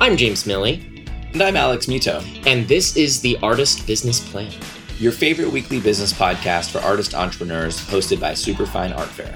I'm 0.00 0.16
James 0.16 0.42
Milley. 0.42 0.82
And 1.32 1.40
I'm 1.40 1.56
Alex 1.56 1.86
Mitow. 1.86 2.20
And 2.48 2.66
this 2.66 2.96
is 2.96 3.20
the 3.20 3.38
Artist 3.44 3.86
Business 3.86 4.18
Plan, 4.18 4.52
your 4.98 5.12
favorite 5.12 5.52
weekly 5.52 5.78
business 5.78 6.12
podcast 6.12 6.72
for 6.72 6.80
artist 6.80 7.14
entrepreneurs 7.14 7.78
hosted 7.78 8.18
by 8.18 8.34
Superfine 8.34 8.92
Art 8.92 9.08
Fair. 9.08 9.32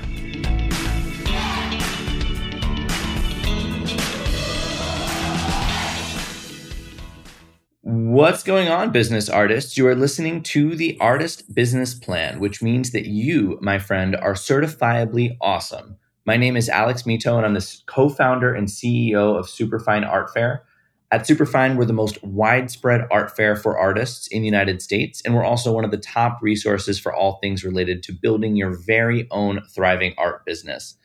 What's 7.82 8.42
going 8.42 8.68
on, 8.68 8.90
business 8.90 9.28
artists? 9.28 9.78
You 9.78 9.86
are 9.86 9.94
listening 9.94 10.42
to 10.42 10.74
the 10.74 10.98
Artist 11.00 11.54
Business 11.54 11.94
Plan, 11.94 12.40
which 12.40 12.62
means 12.62 12.90
that 12.90 13.06
you, 13.06 13.60
my 13.62 13.78
friend, 13.78 14.16
are 14.16 14.34
certifiably 14.34 15.36
awesome. 15.40 15.98
My 16.28 16.36
name 16.36 16.58
is 16.58 16.68
Alex 16.68 17.04
Mitow, 17.04 17.38
and 17.38 17.46
I'm 17.46 17.54
the 17.54 17.76
co 17.86 18.10
founder 18.10 18.52
and 18.52 18.68
CEO 18.68 19.38
of 19.38 19.48
Superfine 19.48 20.04
Art 20.04 20.30
Fair. 20.30 20.62
At 21.10 21.26
Superfine, 21.26 21.78
we're 21.78 21.86
the 21.86 21.94
most 21.94 22.22
widespread 22.22 23.06
art 23.10 23.34
fair 23.34 23.56
for 23.56 23.78
artists 23.78 24.26
in 24.26 24.42
the 24.42 24.46
United 24.46 24.82
States, 24.82 25.22
and 25.24 25.34
we're 25.34 25.42
also 25.42 25.72
one 25.72 25.86
of 25.86 25.90
the 25.90 25.96
top 25.96 26.38
resources 26.42 27.00
for 27.00 27.14
all 27.14 27.38
things 27.40 27.64
related 27.64 28.02
to 28.02 28.12
building 28.12 28.56
your 28.56 28.76
very 28.76 29.26
own 29.30 29.62
thriving 29.74 30.12
art 30.18 30.44
business. 30.44 30.96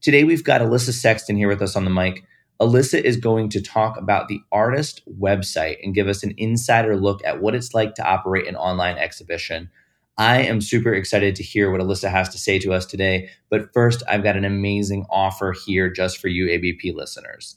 Today, 0.00 0.24
we've 0.24 0.42
got 0.42 0.60
Alissa 0.60 0.90
Sexton 0.90 1.36
here 1.36 1.46
with 1.46 1.62
us 1.62 1.76
on 1.76 1.84
the 1.84 1.88
mic. 1.88 2.24
Alissa 2.60 3.00
is 3.00 3.16
going 3.16 3.50
to 3.50 3.62
talk 3.62 3.96
about 3.96 4.26
the 4.26 4.40
artist 4.50 5.00
website 5.08 5.76
and 5.84 5.94
give 5.94 6.08
us 6.08 6.24
an 6.24 6.34
insider 6.38 6.96
look 6.96 7.24
at 7.24 7.40
what 7.40 7.54
it's 7.54 7.72
like 7.72 7.94
to 7.94 8.04
operate 8.04 8.48
an 8.48 8.56
online 8.56 8.98
exhibition. 8.98 9.70
I 10.18 10.42
am 10.42 10.60
super 10.60 10.92
excited 10.92 11.34
to 11.36 11.42
hear 11.42 11.70
what 11.70 11.80
Alissa 11.80 12.10
has 12.10 12.28
to 12.30 12.38
say 12.38 12.58
to 12.58 12.72
us 12.72 12.84
today. 12.84 13.30
But 13.50 13.72
first, 13.72 14.02
I've 14.08 14.22
got 14.22 14.36
an 14.36 14.44
amazing 14.44 15.06
offer 15.10 15.54
here 15.64 15.90
just 15.90 16.18
for 16.18 16.28
you, 16.28 16.48
ABP 16.48 16.92
listeners. 16.92 17.56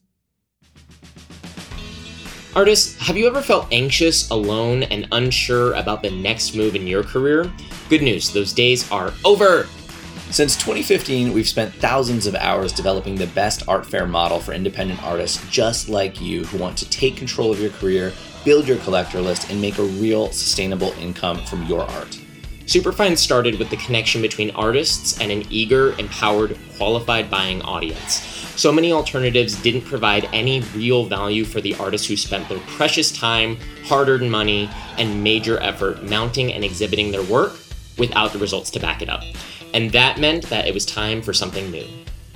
Artists, 2.56 2.98
have 3.06 3.18
you 3.18 3.28
ever 3.28 3.42
felt 3.42 3.68
anxious, 3.74 4.30
alone, 4.30 4.84
and 4.84 5.10
unsure 5.12 5.74
about 5.74 6.02
the 6.02 6.12
next 6.12 6.56
move 6.56 6.76
in 6.76 6.88
your 6.88 7.04
career? 7.04 7.52
Good 7.90 8.02
news, 8.02 8.32
those 8.32 8.54
days 8.54 8.90
are 8.90 9.12
over. 9.26 9.68
Since 10.32 10.56
2015, 10.56 11.34
we've 11.34 11.48
spent 11.48 11.74
thousands 11.76 12.26
of 12.26 12.36
hours 12.36 12.72
developing 12.72 13.16
the 13.16 13.28
best 13.28 13.68
art 13.68 13.86
fair 13.86 14.08
model 14.08 14.40
for 14.40 14.54
independent 14.54 15.04
artists 15.04 15.46
just 15.50 15.90
like 15.90 16.22
you 16.22 16.46
who 16.46 16.58
want 16.58 16.78
to 16.78 16.90
take 16.90 17.18
control 17.18 17.52
of 17.52 17.60
your 17.60 17.72
career, 17.72 18.14
build 18.46 18.68
your 18.68 18.78
collector 18.78 19.20
list, 19.20 19.50
and 19.52 19.62
make 19.62 19.78
a 19.78 19.84
real 19.84 20.32
sustainable 20.32 20.94
income 20.94 21.44
from 21.46 21.64
your 21.66 21.82
art. 21.82 22.25
Superfine 22.68 23.16
started 23.16 23.60
with 23.60 23.70
the 23.70 23.78
connection 23.78 24.24
between 24.24 24.50
artists 24.52 25.20
and 25.20 25.32
an 25.32 25.44
eager, 25.52 25.94
empowered, 26.00 26.58
qualified 26.78 27.30
buying 27.30 27.62
audience. 27.62 28.22
So 28.56 28.72
many 28.72 28.92
alternatives 28.92 29.62
didn't 29.62 29.82
provide 29.82 30.28
any 30.34 30.62
real 30.76 31.06
value 31.06 31.46
for 31.46 31.62
the 31.62 31.76
artists 31.76 32.08
who 32.08 32.18
spent 32.18 32.50
their 32.50 32.60
precious 32.60 33.12
time, 33.12 33.58
hard 33.84 34.10
earned 34.10 34.32
money, 34.32 34.70
and 34.98 35.24
major 35.24 35.62
effort 35.62 36.04
mounting 36.04 36.54
and 36.54 36.64
exhibiting 36.64 37.12
their 37.12 37.24
work 37.24 37.54
without 38.00 38.34
the 38.34 38.40
results 38.40 38.72
to 38.72 38.80
back 38.80 39.02
it 39.02 39.10
up. 39.10 39.24
And 39.74 39.92
that 39.92 40.20
meant 40.20 40.46
that 40.46 40.68
it 40.68 40.74
was 40.74 40.86
time 40.86 41.22
for 41.22 41.34
something 41.34 41.70
new. 41.70 41.86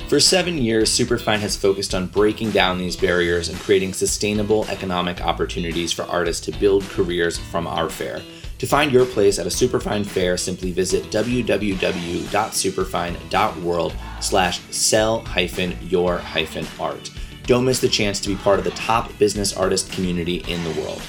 For 0.09 0.19
seven 0.19 0.58
years, 0.58 0.91
Superfine 0.91 1.39
has 1.39 1.55
focused 1.55 1.95
on 1.95 2.08
breaking 2.08 2.52
down 2.52 2.77
these 2.77 2.95
barriers 2.95 3.49
and 3.49 3.58
creating 3.59 3.93
sustainable 3.93 4.66
economic 4.67 5.21
opportunities 5.21 5.91
for 5.91 6.03
artists 6.03 6.45
to 6.45 6.59
build 6.59 6.83
careers 6.83 7.38
from 7.38 7.66
our 7.66 7.89
fair. 7.89 8.21
To 8.59 8.67
find 8.67 8.91
your 8.91 9.05
place 9.05 9.39
at 9.39 9.47
a 9.47 9.49
Superfine 9.49 10.03
fair, 10.03 10.35
simply 10.35 10.73
visit 10.73 11.05
www.superfine.world 11.05 13.95
slash 14.19 14.59
sell 14.69 15.21
hyphen 15.21 15.77
your 15.81 16.17
hyphen 16.17 16.67
art. 16.77 17.09
Don't 17.43 17.63
miss 17.63 17.80
the 17.80 17.87
chance 17.87 18.19
to 18.19 18.27
be 18.27 18.35
part 18.35 18.59
of 18.59 18.65
the 18.65 18.71
top 18.71 19.17
business 19.17 19.55
artist 19.55 19.89
community 19.93 20.43
in 20.49 20.61
the 20.65 20.81
world. 20.81 21.02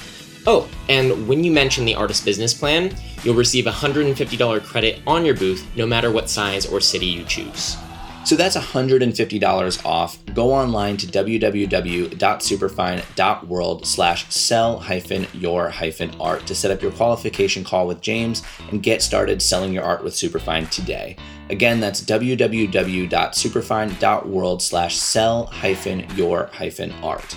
Oh, 0.47 0.69
and 0.87 1.27
when 1.27 1.43
you 1.43 1.51
mention 1.51 1.83
the 1.83 1.93
artist 1.93 2.23
business 2.23 2.53
plan, 2.53 2.95
you'll 3.23 3.35
receive 3.35 3.67
a 3.67 3.71
$150 3.71 4.63
credit 4.63 5.01
on 5.05 5.25
your 5.25 5.35
booth 5.35 5.67
no 5.75 5.85
matter 5.85 6.09
what 6.09 6.29
size 6.29 6.65
or 6.65 6.79
city 6.79 7.05
you 7.05 7.25
choose. 7.25 7.75
So 8.23 8.35
that's 8.35 8.55
$150 8.55 9.83
off. 9.85 10.23
Go 10.33 10.53
online 10.53 10.95
to 10.97 11.07
www.superfine.world 11.07 13.85
slash 13.85 14.33
sell 14.33 14.79
hyphen 14.79 15.27
your 15.33 15.69
hyphen 15.69 16.11
art 16.19 16.45
to 16.45 16.53
set 16.55 16.71
up 16.71 16.81
your 16.81 16.91
qualification 16.91 17.63
call 17.63 17.87
with 17.87 18.01
James 18.01 18.43
and 18.69 18.83
get 18.83 19.01
started 19.01 19.41
selling 19.41 19.73
your 19.73 19.83
art 19.83 20.03
with 20.03 20.13
Superfine 20.13 20.67
today. 20.67 21.17
Again, 21.49 21.79
that's 21.79 22.01
www.superfine.world 22.01 24.61
slash 24.61 24.97
sell 24.97 25.45
hyphen 25.47 26.05
your 26.15 26.49
hyphen 26.53 26.91
art. 27.03 27.35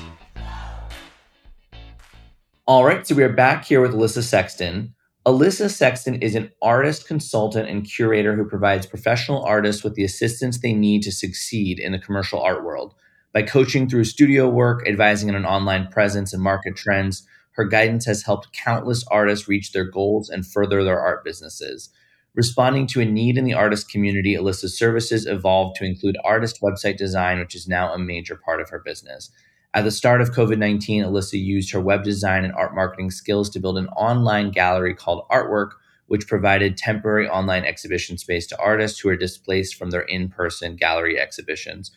All 2.66 2.84
right, 2.84 3.06
so 3.06 3.14
we 3.14 3.22
are 3.22 3.32
back 3.32 3.64
here 3.64 3.80
with 3.80 3.92
Alissa 3.92 4.22
Sexton. 4.22 4.94
Alissa 5.26 5.70
Sexton 5.70 6.16
is 6.16 6.34
an 6.34 6.52
artist, 6.60 7.06
consultant, 7.06 7.66
and 7.66 7.82
curator 7.82 8.36
who 8.36 8.44
provides 8.44 8.84
professional 8.84 9.42
artists 9.42 9.82
with 9.82 9.94
the 9.94 10.04
assistance 10.04 10.58
they 10.58 10.74
need 10.74 11.02
to 11.02 11.10
succeed 11.10 11.78
in 11.78 11.92
the 11.92 11.98
commercial 11.98 12.42
art 12.42 12.62
world. 12.62 12.94
By 13.32 13.44
coaching 13.44 13.88
through 13.88 14.04
studio 14.04 14.50
work, 14.50 14.86
advising 14.86 15.30
on 15.30 15.34
an 15.34 15.46
online 15.46 15.88
presence 15.88 16.34
and 16.34 16.42
market 16.42 16.76
trends, 16.76 17.26
her 17.52 17.64
guidance 17.64 18.04
has 18.04 18.24
helped 18.24 18.52
countless 18.52 19.02
artists 19.10 19.48
reach 19.48 19.72
their 19.72 19.90
goals 19.90 20.28
and 20.28 20.46
further 20.46 20.84
their 20.84 21.00
art 21.00 21.24
businesses. 21.24 21.88
Responding 22.34 22.86
to 22.88 23.00
a 23.00 23.06
need 23.06 23.38
in 23.38 23.44
the 23.44 23.54
artist 23.54 23.90
community, 23.90 24.36
Alissa's 24.36 24.76
services 24.76 25.24
evolved 25.24 25.76
to 25.76 25.86
include 25.86 26.18
artist 26.22 26.60
website 26.60 26.98
design, 26.98 27.38
which 27.38 27.54
is 27.54 27.66
now 27.66 27.94
a 27.94 27.98
major 27.98 28.36
part 28.36 28.60
of 28.60 28.68
her 28.68 28.82
business. 28.84 29.30
At 29.76 29.82
the 29.82 29.90
start 29.90 30.20
of 30.20 30.30
COVID 30.30 30.56
19, 30.56 31.02
Alissa 31.02 31.42
used 31.42 31.72
her 31.72 31.80
web 31.80 32.04
design 32.04 32.44
and 32.44 32.54
art 32.54 32.76
marketing 32.76 33.10
skills 33.10 33.50
to 33.50 33.58
build 33.58 33.76
an 33.76 33.88
online 33.88 34.52
gallery 34.52 34.94
called 34.94 35.26
Artwrk, 35.32 35.70
which 36.06 36.28
provided 36.28 36.76
temporary 36.76 37.28
online 37.28 37.64
exhibition 37.64 38.16
space 38.16 38.46
to 38.46 38.58
artists 38.60 39.00
who 39.00 39.08
are 39.08 39.16
displaced 39.16 39.74
from 39.74 39.90
their 39.90 40.02
in 40.02 40.28
person 40.28 40.76
gallery 40.76 41.18
exhibitions. 41.18 41.90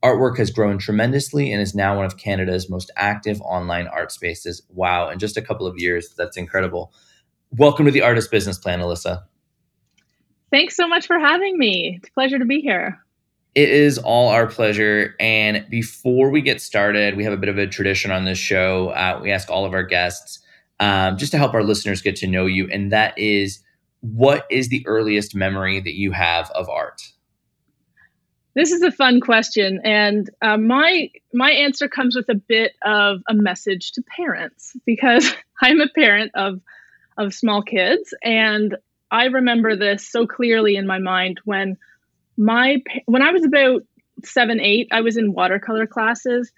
Artwrk 0.00 0.38
has 0.38 0.52
grown 0.52 0.78
tremendously 0.78 1.50
and 1.50 1.60
is 1.60 1.74
now 1.74 1.96
one 1.96 2.04
of 2.04 2.16
Canada's 2.16 2.70
most 2.70 2.92
active 2.94 3.40
online 3.40 3.88
art 3.88 4.12
spaces. 4.12 4.62
Wow, 4.68 5.08
in 5.08 5.18
just 5.18 5.36
a 5.36 5.42
couple 5.42 5.66
of 5.66 5.76
years, 5.76 6.14
that's 6.16 6.36
incredible. 6.36 6.92
Welcome 7.50 7.86
to 7.86 7.90
the 7.90 8.02
Artist 8.02 8.30
Business 8.30 8.58
Plan, 8.58 8.78
Alissa. 8.78 9.24
Thanks 10.52 10.76
so 10.76 10.86
much 10.86 11.08
for 11.08 11.18
having 11.18 11.58
me. 11.58 11.96
It's 11.96 12.10
a 12.10 12.12
pleasure 12.12 12.38
to 12.38 12.44
be 12.44 12.60
here. 12.60 13.03
It 13.54 13.68
is 13.68 13.98
all 13.98 14.30
our 14.30 14.46
pleasure. 14.46 15.14
And 15.20 15.64
before 15.70 16.30
we 16.30 16.42
get 16.42 16.60
started, 16.60 17.16
we 17.16 17.24
have 17.24 17.32
a 17.32 17.36
bit 17.36 17.48
of 17.48 17.58
a 17.58 17.66
tradition 17.66 18.10
on 18.10 18.24
this 18.24 18.38
show. 18.38 18.88
Uh, 18.88 19.20
we 19.22 19.30
ask 19.30 19.48
all 19.48 19.64
of 19.64 19.72
our 19.72 19.84
guests 19.84 20.40
um, 20.80 21.16
just 21.16 21.30
to 21.32 21.38
help 21.38 21.54
our 21.54 21.62
listeners 21.62 22.02
get 22.02 22.16
to 22.16 22.26
know 22.26 22.46
you. 22.46 22.68
And 22.70 22.90
that 22.92 23.16
is 23.16 23.60
what 24.00 24.46
is 24.50 24.68
the 24.68 24.86
earliest 24.86 25.34
memory 25.34 25.80
that 25.80 25.94
you 25.94 26.12
have 26.12 26.50
of 26.50 26.68
art? 26.68 27.00
This 28.54 28.70
is 28.70 28.82
a 28.82 28.92
fun 28.92 29.20
question, 29.20 29.80
and 29.82 30.30
uh, 30.40 30.56
my 30.56 31.10
my 31.32 31.50
answer 31.50 31.88
comes 31.88 32.14
with 32.14 32.28
a 32.28 32.36
bit 32.36 32.72
of 32.84 33.20
a 33.28 33.34
message 33.34 33.92
to 33.92 34.02
parents 34.16 34.76
because 34.86 35.34
I'm 35.62 35.80
a 35.80 35.88
parent 35.88 36.30
of 36.36 36.60
of 37.18 37.34
small 37.34 37.62
kids, 37.62 38.14
and 38.22 38.76
I 39.10 39.24
remember 39.24 39.74
this 39.74 40.08
so 40.08 40.26
clearly 40.26 40.76
in 40.76 40.86
my 40.86 40.98
mind 40.98 41.40
when 41.44 41.78
my 42.36 42.82
when 43.06 43.22
I 43.22 43.32
was 43.32 43.44
about 43.44 43.82
seven, 44.24 44.60
eight, 44.60 44.88
I 44.92 45.02
was 45.02 45.16
in 45.16 45.32
watercolor 45.32 45.86
classes 45.86 46.50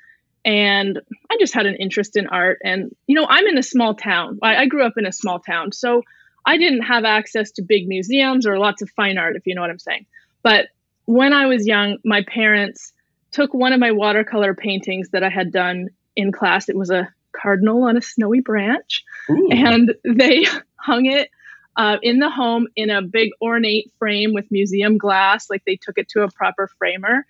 and 0.44 1.00
I 1.30 1.36
just 1.40 1.54
had 1.54 1.66
an 1.66 1.74
interest 1.74 2.16
in 2.16 2.28
art. 2.28 2.58
And, 2.62 2.94
you 3.06 3.16
know, 3.16 3.26
I'm 3.28 3.46
in 3.46 3.58
a 3.58 3.62
small 3.62 3.94
town. 3.94 4.38
I, 4.42 4.56
I, 4.56 4.66
grew 4.66 4.84
up 4.84 4.92
in 4.96 5.04
a 5.04 5.12
small 5.12 5.40
town. 5.40 5.72
So 5.72 6.02
I 6.44 6.56
didn't 6.56 6.82
have 6.82 7.04
access 7.04 7.50
to 7.52 7.62
big 7.62 7.88
museums 7.88 8.46
or 8.46 8.56
lots 8.56 8.80
of 8.80 8.90
fine 8.90 9.18
art, 9.18 9.34
if 9.34 9.46
you 9.46 9.56
know 9.56 9.62
what 9.62 9.70
I'm 9.70 9.80
saying. 9.80 10.06
But 10.44 10.68
when 11.04 11.32
I 11.32 11.46
was 11.46 11.66
young, 11.66 11.98
my 12.04 12.22
parents 12.22 12.92
took 13.32 13.52
one 13.52 13.72
of 13.72 13.80
my 13.80 13.90
watercolor 13.90 14.54
paintings 14.54 15.10
that 15.10 15.24
I 15.24 15.30
had 15.30 15.50
done 15.50 15.88
in 16.14 16.30
class. 16.30 16.68
It 16.68 16.76
was 16.76 16.90
a 16.90 17.12
cardinal 17.32 17.82
on 17.82 17.96
a 17.96 18.02
snowy 18.02 18.40
branch. 18.40 19.02
Ooh. 19.28 19.48
And 19.50 19.94
they 20.04 20.46
hung 20.76 21.06
it 21.06 21.28
uh, 21.76 21.98
in 22.02 22.18
the 22.18 22.30
home 22.30 22.66
in 22.74 22.90
a 22.90 23.02
big 23.02 23.30
ornate 23.40 23.92
frame 23.98 24.32
with 24.32 24.50
museum 24.50 24.98
glass. 24.98 25.50
Like 25.50 25.64
they 25.64 25.76
took 25.76 25.98
it 25.98 26.08
to 26.10 26.22
a 26.22 26.30
proper 26.30 26.68
framer. 26.78 27.26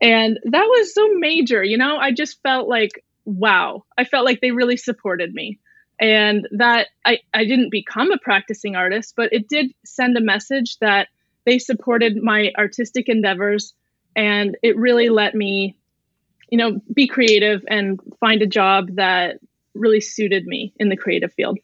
And 0.00 0.38
that 0.44 0.64
was 0.64 0.92
so 0.92 1.08
major, 1.14 1.62
you 1.62 1.78
know, 1.78 1.96
I 1.96 2.12
just 2.12 2.42
felt 2.42 2.68
like, 2.68 3.04
wow, 3.24 3.84
I 3.96 4.04
felt 4.04 4.24
like 4.24 4.40
they 4.40 4.50
really 4.50 4.76
supported 4.76 5.32
me. 5.32 5.58
And 6.00 6.48
that 6.52 6.88
I, 7.06 7.20
I 7.32 7.44
didn't 7.44 7.70
become 7.70 8.10
a 8.10 8.18
practicing 8.18 8.74
artist, 8.74 9.14
but 9.16 9.32
it 9.32 9.48
did 9.48 9.72
send 9.84 10.16
a 10.16 10.20
message 10.20 10.76
that 10.80 11.08
they 11.46 11.58
supported 11.58 12.16
my 12.20 12.50
artistic 12.58 13.08
endeavors. 13.08 13.74
And 14.16 14.56
it 14.62 14.76
really 14.76 15.08
let 15.08 15.34
me, 15.34 15.76
you 16.50 16.58
know, 16.58 16.80
be 16.92 17.06
creative 17.06 17.62
and 17.68 18.00
find 18.18 18.42
a 18.42 18.46
job 18.46 18.96
that 18.96 19.38
really 19.74 20.00
suited 20.00 20.46
me 20.46 20.72
in 20.78 20.88
the 20.88 20.96
creative 20.96 21.32
field. 21.32 21.58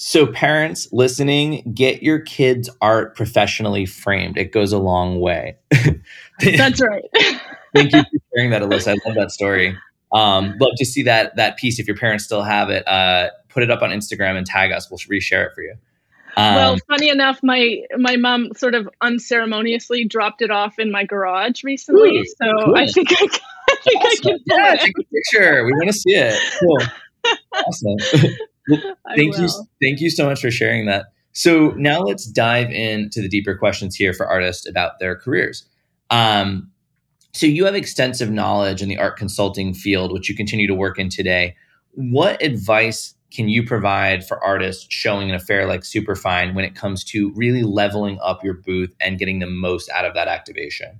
So, 0.00 0.28
parents 0.28 0.86
listening, 0.92 1.72
get 1.74 2.04
your 2.04 2.20
kids' 2.20 2.70
art 2.80 3.16
professionally 3.16 3.84
framed. 3.84 4.38
It 4.38 4.52
goes 4.52 4.72
a 4.72 4.78
long 4.78 5.18
way. 5.18 5.56
That's 6.40 6.80
right. 6.80 7.02
Thank 7.74 7.92
you 7.92 8.02
for 8.02 8.20
sharing 8.32 8.50
that, 8.50 8.62
Alissa. 8.62 8.92
I 8.92 9.08
love 9.08 9.16
that 9.16 9.32
story. 9.32 9.76
Um, 10.12 10.54
love 10.60 10.70
to 10.76 10.86
see 10.86 11.02
that 11.02 11.34
that 11.34 11.58
piece 11.58 11.80
if 11.80 11.88
your 11.88 11.96
parents 11.96 12.24
still 12.24 12.44
have 12.44 12.70
it. 12.70 12.86
Uh, 12.86 13.30
put 13.48 13.64
it 13.64 13.72
up 13.72 13.82
on 13.82 13.90
Instagram 13.90 14.36
and 14.36 14.46
tag 14.46 14.70
us. 14.70 14.88
We'll 14.88 14.98
reshare 14.98 15.46
it 15.46 15.52
for 15.56 15.62
you. 15.62 15.74
Um, 16.36 16.54
well, 16.54 16.78
funny 16.88 17.08
enough, 17.08 17.40
my 17.42 17.82
my 17.96 18.14
mom 18.14 18.50
sort 18.56 18.76
of 18.76 18.88
unceremoniously 19.00 20.04
dropped 20.04 20.42
it 20.42 20.52
off 20.52 20.78
in 20.78 20.92
my 20.92 21.04
garage 21.04 21.64
recently, 21.64 22.18
ooh, 22.18 22.24
so 22.24 22.66
cool. 22.66 22.76
I 22.76 22.86
think 22.86 23.10
I, 23.10 23.14
I 23.68 23.76
think 23.82 24.04
awesome. 24.04 24.06
I 24.06 24.16
can 24.22 24.38
yeah, 24.46 24.76
take 24.76 24.94
a 24.96 25.02
picture. 25.02 25.64
We 25.64 25.72
want 25.72 25.88
to 25.88 25.92
see 25.92 26.14
it. 26.14 26.40
Cool. 26.60 27.34
awesome. 27.66 28.36
Well, 28.68 28.80
thank 29.16 29.38
you, 29.38 29.48
thank 29.82 30.00
you 30.00 30.10
so 30.10 30.26
much 30.26 30.40
for 30.40 30.50
sharing 30.50 30.86
that. 30.86 31.06
So 31.32 31.70
now 31.76 32.00
let's 32.00 32.26
dive 32.26 32.70
into 32.70 33.20
the 33.20 33.28
deeper 33.28 33.56
questions 33.56 33.94
here 33.94 34.12
for 34.12 34.26
artists 34.26 34.68
about 34.68 34.98
their 34.98 35.14
careers. 35.16 35.68
Um, 36.10 36.70
so 37.32 37.46
you 37.46 37.64
have 37.66 37.74
extensive 37.74 38.30
knowledge 38.30 38.82
in 38.82 38.88
the 38.88 38.98
art 38.98 39.16
consulting 39.16 39.74
field, 39.74 40.12
which 40.12 40.28
you 40.28 40.34
continue 40.34 40.66
to 40.66 40.74
work 40.74 40.98
in 40.98 41.08
today. 41.08 41.54
What 41.92 42.42
advice 42.42 43.14
can 43.30 43.48
you 43.48 43.62
provide 43.62 44.26
for 44.26 44.42
artists 44.42 44.86
showing 44.88 45.28
an 45.28 45.36
affair 45.36 45.66
like 45.66 45.82
Superfine 45.82 46.54
when 46.54 46.64
it 46.64 46.74
comes 46.74 47.04
to 47.04 47.30
really 47.34 47.62
leveling 47.62 48.18
up 48.22 48.42
your 48.42 48.54
booth 48.54 48.94
and 49.00 49.18
getting 49.18 49.38
the 49.38 49.46
most 49.46 49.90
out 49.90 50.04
of 50.04 50.14
that 50.14 50.28
activation? 50.28 50.98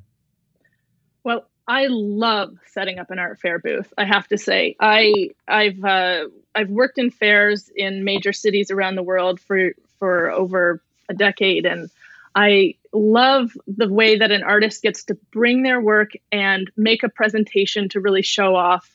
Well, 1.25 1.49
I 1.69 1.87
love 1.89 2.57
setting 2.73 2.99
up 2.99 3.11
an 3.11 3.19
art 3.19 3.39
fair 3.41 3.59
booth. 3.59 3.93
I 3.99 4.07
have 4.07 4.27
to 4.29 4.39
say, 4.39 4.75
I 4.81 5.31
I've 5.47 5.85
uh, 5.85 6.25
I've 6.55 6.71
worked 6.71 6.97
in 6.97 7.11
fairs 7.11 7.71
in 7.77 8.05
major 8.05 8.33
cities 8.33 8.71
around 8.71 8.95
the 8.95 9.03
world 9.03 9.39
for 9.39 9.73
for 9.99 10.31
over 10.31 10.81
a 11.11 11.15
decade, 11.15 11.67
and 11.67 11.91
I 12.35 12.77
love 12.93 13.53
the 13.67 13.93
way 13.93 14.17
that 14.17 14.31
an 14.31 14.43
artist 14.43 14.83
gets 14.83 15.05
to 15.05 15.19
bring 15.31 15.63
their 15.63 15.81
work 15.81 16.13
and 16.33 16.71
make 16.75 17.03
a 17.03 17.09
presentation 17.11 17.91
to 17.91 18.01
really 18.01 18.23
show 18.23 18.57
off 18.57 18.91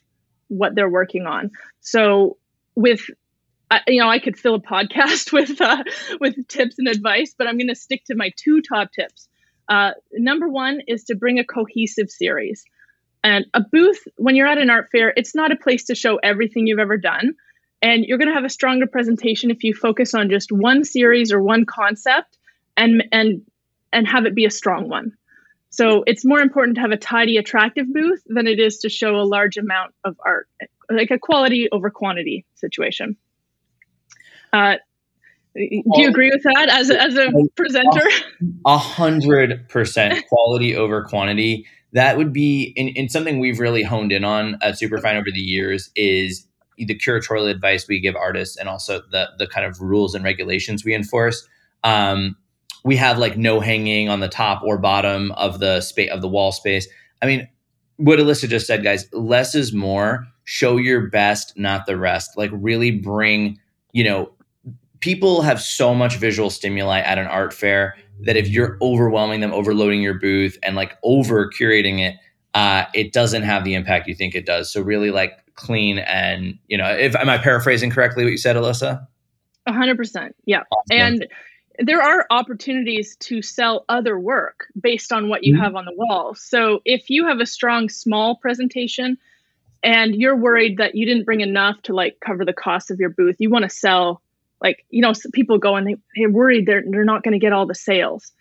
what 0.47 0.73
they're 0.73 0.89
working 0.89 1.27
on. 1.27 1.51
So 1.81 2.37
with 2.73 3.07
you 3.87 4.01
know, 4.01 4.09
I 4.09 4.17
could 4.17 4.37
fill 4.37 4.55
a 4.55 4.59
podcast 4.73 5.31
with 5.31 5.61
uh, 5.61 5.83
with 6.19 6.47
tips 6.47 6.79
and 6.79 6.87
advice, 6.87 7.35
but 7.37 7.45
I'm 7.45 7.59
going 7.59 7.67
to 7.67 7.75
stick 7.75 8.05
to 8.05 8.15
my 8.15 8.31
two 8.35 8.61
top 8.61 8.91
tips. 8.91 9.27
Uh, 9.73 9.93
number 10.11 10.47
one 10.47 10.81
is 10.87 11.05
to 11.05 11.15
bring 11.15 11.39
a 11.39 11.43
cohesive 11.43 12.11
series. 12.11 12.63
And 13.23 13.45
a 13.55 13.61
booth, 13.61 14.07
when 14.17 14.35
you're 14.35 14.45
at 14.45 14.59
an 14.59 14.69
art 14.69 14.89
fair, 14.91 15.11
it's 15.17 15.33
not 15.33 15.51
a 15.51 15.55
place 15.55 15.85
to 15.85 15.95
show 15.95 16.17
everything 16.17 16.67
you've 16.67 16.77
ever 16.77 16.97
done. 16.97 17.33
And 17.81 18.05
you're 18.05 18.19
going 18.19 18.27
to 18.27 18.35
have 18.35 18.43
a 18.43 18.49
stronger 18.49 18.85
presentation 18.85 19.49
if 19.49 19.63
you 19.63 19.73
focus 19.73 20.13
on 20.13 20.29
just 20.29 20.51
one 20.51 20.83
series 20.83 21.31
or 21.33 21.41
one 21.41 21.65
concept 21.65 22.37
and 22.77 23.03
and 23.11 23.41
and 23.91 24.07
have 24.07 24.25
it 24.25 24.35
be 24.35 24.45
a 24.45 24.51
strong 24.51 24.89
one. 24.89 25.13
So 25.71 26.03
it's 26.05 26.23
more 26.23 26.39
important 26.39 26.75
to 26.75 26.81
have 26.81 26.91
a 26.91 26.97
tidy, 26.97 27.37
attractive 27.37 27.91
booth 27.91 28.21
than 28.27 28.45
it 28.45 28.59
is 28.59 28.77
to 28.79 28.89
show 28.89 29.15
a 29.15 29.25
large 29.25 29.57
amount 29.57 29.95
of 30.03 30.15
art, 30.23 30.47
like 30.91 31.09
a 31.09 31.17
quality 31.17 31.69
over 31.71 31.89
quantity 31.89 32.45
situation. 32.53 33.17
Uh, 34.51 34.75
do 35.55 36.01
you 36.01 36.09
agree 36.09 36.31
with 36.33 36.43
that 36.43 36.69
as 36.69 36.89
a, 36.89 37.01
as 37.01 37.15
a 37.15 37.31
presenter? 37.55 38.07
A 38.65 38.77
hundred 38.77 39.67
percent 39.69 40.25
quality 40.27 40.75
over 40.75 41.03
quantity. 41.03 41.65
That 41.93 42.17
would 42.17 42.33
be 42.33 42.73
in, 42.75 42.89
in 42.89 43.09
something 43.09 43.39
we've 43.39 43.59
really 43.59 43.83
honed 43.83 44.11
in 44.11 44.23
on 44.23 44.57
at 44.61 44.79
Superfine 44.79 45.15
over 45.15 45.29
the 45.31 45.39
years 45.39 45.91
is 45.95 46.47
the 46.77 46.97
curatorial 46.97 47.49
advice 47.49 47.87
we 47.87 47.99
give 47.99 48.15
artists 48.15 48.57
and 48.57 48.67
also 48.67 49.01
the 49.11 49.29
the 49.37 49.47
kind 49.47 49.65
of 49.65 49.79
rules 49.79 50.15
and 50.15 50.23
regulations 50.23 50.83
we 50.83 50.95
enforce. 50.95 51.47
Um, 51.83 52.35
we 52.83 52.95
have 52.97 53.17
like 53.17 53.37
no 53.37 53.59
hanging 53.59 54.09
on 54.09 54.19
the 54.19 54.27
top 54.27 54.61
or 54.63 54.77
bottom 54.77 55.31
of 55.33 55.59
the 55.59 55.81
space 55.81 56.11
of 56.11 56.21
the 56.21 56.27
wall 56.27 56.51
space. 56.51 56.87
I 57.21 57.25
mean, 57.25 57.47
what 57.97 58.19
Alissa 58.19 58.49
just 58.49 58.67
said, 58.67 58.83
guys, 58.83 59.07
less 59.13 59.55
is 59.55 59.73
more. 59.73 60.25
Show 60.43 60.77
your 60.77 61.09
best, 61.09 61.57
not 61.57 61.85
the 61.85 61.97
rest. 61.97 62.31
Like 62.37 62.49
really 62.53 62.91
bring, 62.91 63.59
you 63.93 64.03
know, 64.03 64.32
people 65.03 65.41
have 65.41 65.61
so 65.61 65.93
much 65.93 66.15
visual 66.15 66.49
stimuli 66.49 67.01
at 67.01 67.17
an 67.17 67.27
art 67.27 67.53
fair 67.53 67.97
that 68.21 68.37
if 68.37 68.47
you're 68.47 68.77
overwhelming 68.81 69.41
them, 69.41 69.51
overloading 69.51 70.01
your 70.01 70.13
booth, 70.13 70.57
and 70.63 70.77
like 70.77 70.97
over 71.03 71.49
curating 71.49 71.99
it, 71.99 72.15
uh, 72.53 72.85
it 72.93 73.11
doesn't 73.11 73.43
have 73.43 73.65
the 73.65 73.73
impact 73.73 74.07
you 74.07 74.15
think 74.15 74.33
it 74.33 74.45
does. 74.45 74.71
So 74.71 74.81
really, 74.81 75.11
like 75.11 75.33
clean 75.55 75.99
and 75.99 76.57
you 76.69 76.77
know, 76.77 76.89
if 76.89 77.17
am 77.17 77.29
I 77.29 77.37
paraphrasing 77.37 77.89
correctly 77.89 78.23
what 78.23 78.29
you 78.29 78.37
said, 78.37 78.55
Alissa? 78.55 79.05
A 79.65 79.73
hundred 79.73 79.97
percent, 79.97 80.37
yeah. 80.45 80.63
Awesome. 80.71 80.97
And 80.97 81.27
there 81.79 82.01
are 82.01 82.25
opportunities 82.29 83.17
to 83.17 83.41
sell 83.41 83.83
other 83.89 84.17
work 84.17 84.67
based 84.79 85.11
on 85.11 85.27
what 85.27 85.43
you 85.43 85.55
mm-hmm. 85.55 85.63
have 85.63 85.75
on 85.75 85.83
the 85.83 85.93
wall. 85.93 86.33
So 86.33 86.79
if 86.85 87.09
you 87.09 87.27
have 87.27 87.41
a 87.41 87.45
strong 87.45 87.89
small 87.89 88.37
presentation 88.37 89.17
and 89.83 90.15
you're 90.15 90.37
worried 90.37 90.77
that 90.77 90.95
you 90.95 91.05
didn't 91.05 91.25
bring 91.25 91.41
enough 91.41 91.81
to 91.83 91.93
like 91.93 92.21
cover 92.21 92.45
the 92.45 92.53
cost 92.53 92.89
of 92.89 93.01
your 93.01 93.09
booth, 93.09 93.35
you 93.39 93.49
want 93.49 93.63
to 93.63 93.69
sell 93.69 94.21
like 94.61 94.85
you 94.89 95.01
know 95.01 95.13
people 95.33 95.57
go 95.57 95.75
and 95.75 95.87
they, 95.87 95.95
they're 96.15 96.29
worried 96.29 96.65
they're, 96.65 96.83
they're 96.87 97.05
not 97.05 97.23
going 97.23 97.33
to 97.33 97.39
get 97.39 97.53
all 97.53 97.65
the 97.65 97.75
sales. 97.75 98.31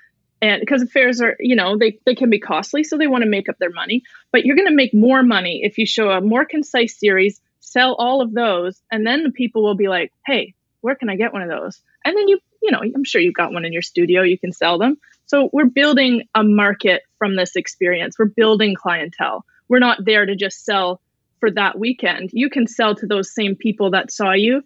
And 0.41 0.61
because 0.61 0.91
fairs 0.91 1.21
are 1.21 1.37
you 1.41 1.57
know 1.57 1.77
they, 1.77 1.99
they 2.07 2.15
can 2.15 2.31
be 2.31 2.39
costly 2.39 2.85
so 2.85 2.97
they 2.97 3.07
want 3.07 3.23
to 3.23 3.31
make 3.31 3.49
up 3.49 3.59
their 3.59 3.71
money. 3.71 4.03
But 4.31 4.45
you're 4.45 4.57
going 4.57 4.69
to 4.69 4.75
make 4.75 4.95
more 4.95 5.23
money 5.23 5.61
if 5.65 5.79
you 5.79 5.87
show 5.87 6.11
a 6.11 6.21
more 6.21 6.45
concise 6.45 6.99
series 6.99 7.41
sell 7.61 7.95
all 7.95 8.21
of 8.21 8.33
those 8.33 8.83
and 8.91 9.07
then 9.07 9.23
the 9.23 9.31
people 9.31 9.63
will 9.63 9.77
be 9.77 9.89
like 9.89 10.13
hey 10.27 10.55
where 10.81 10.97
can 10.97 11.09
i 11.09 11.17
get 11.17 11.33
one 11.33 11.43
of 11.43 11.49
those? 11.49 11.81
And 12.05 12.17
then 12.17 12.29
you 12.29 12.39
you 12.63 12.71
know 12.71 12.81
i'm 12.83 13.05
sure 13.05 13.21
you've 13.21 13.35
got 13.35 13.53
one 13.53 13.65
in 13.65 13.73
your 13.73 13.83
studio 13.83 14.23
you 14.23 14.39
can 14.39 14.53
sell 14.53 14.79
them. 14.79 14.97
So 15.27 15.49
we're 15.53 15.67
building 15.67 16.25
a 16.35 16.43
market 16.43 17.05
from 17.19 17.37
this 17.37 17.57
experience. 17.57 18.19
We're 18.19 18.27
building 18.27 18.75
clientele. 18.75 19.47
We're 19.69 19.79
not 19.79 20.05
there 20.05 20.27
to 20.27 20.37
just 20.37 20.65
sell 20.65 21.01
for 21.41 21.51
that 21.51 21.79
weekend. 21.79 22.31
You 22.33 22.51
can 22.51 22.67
sell 22.67 22.95
to 22.97 23.07
those 23.07 23.35
same 23.35 23.57
people 23.57 23.91
that 23.93 24.13
saw 24.13 24.33
you 24.33 24.63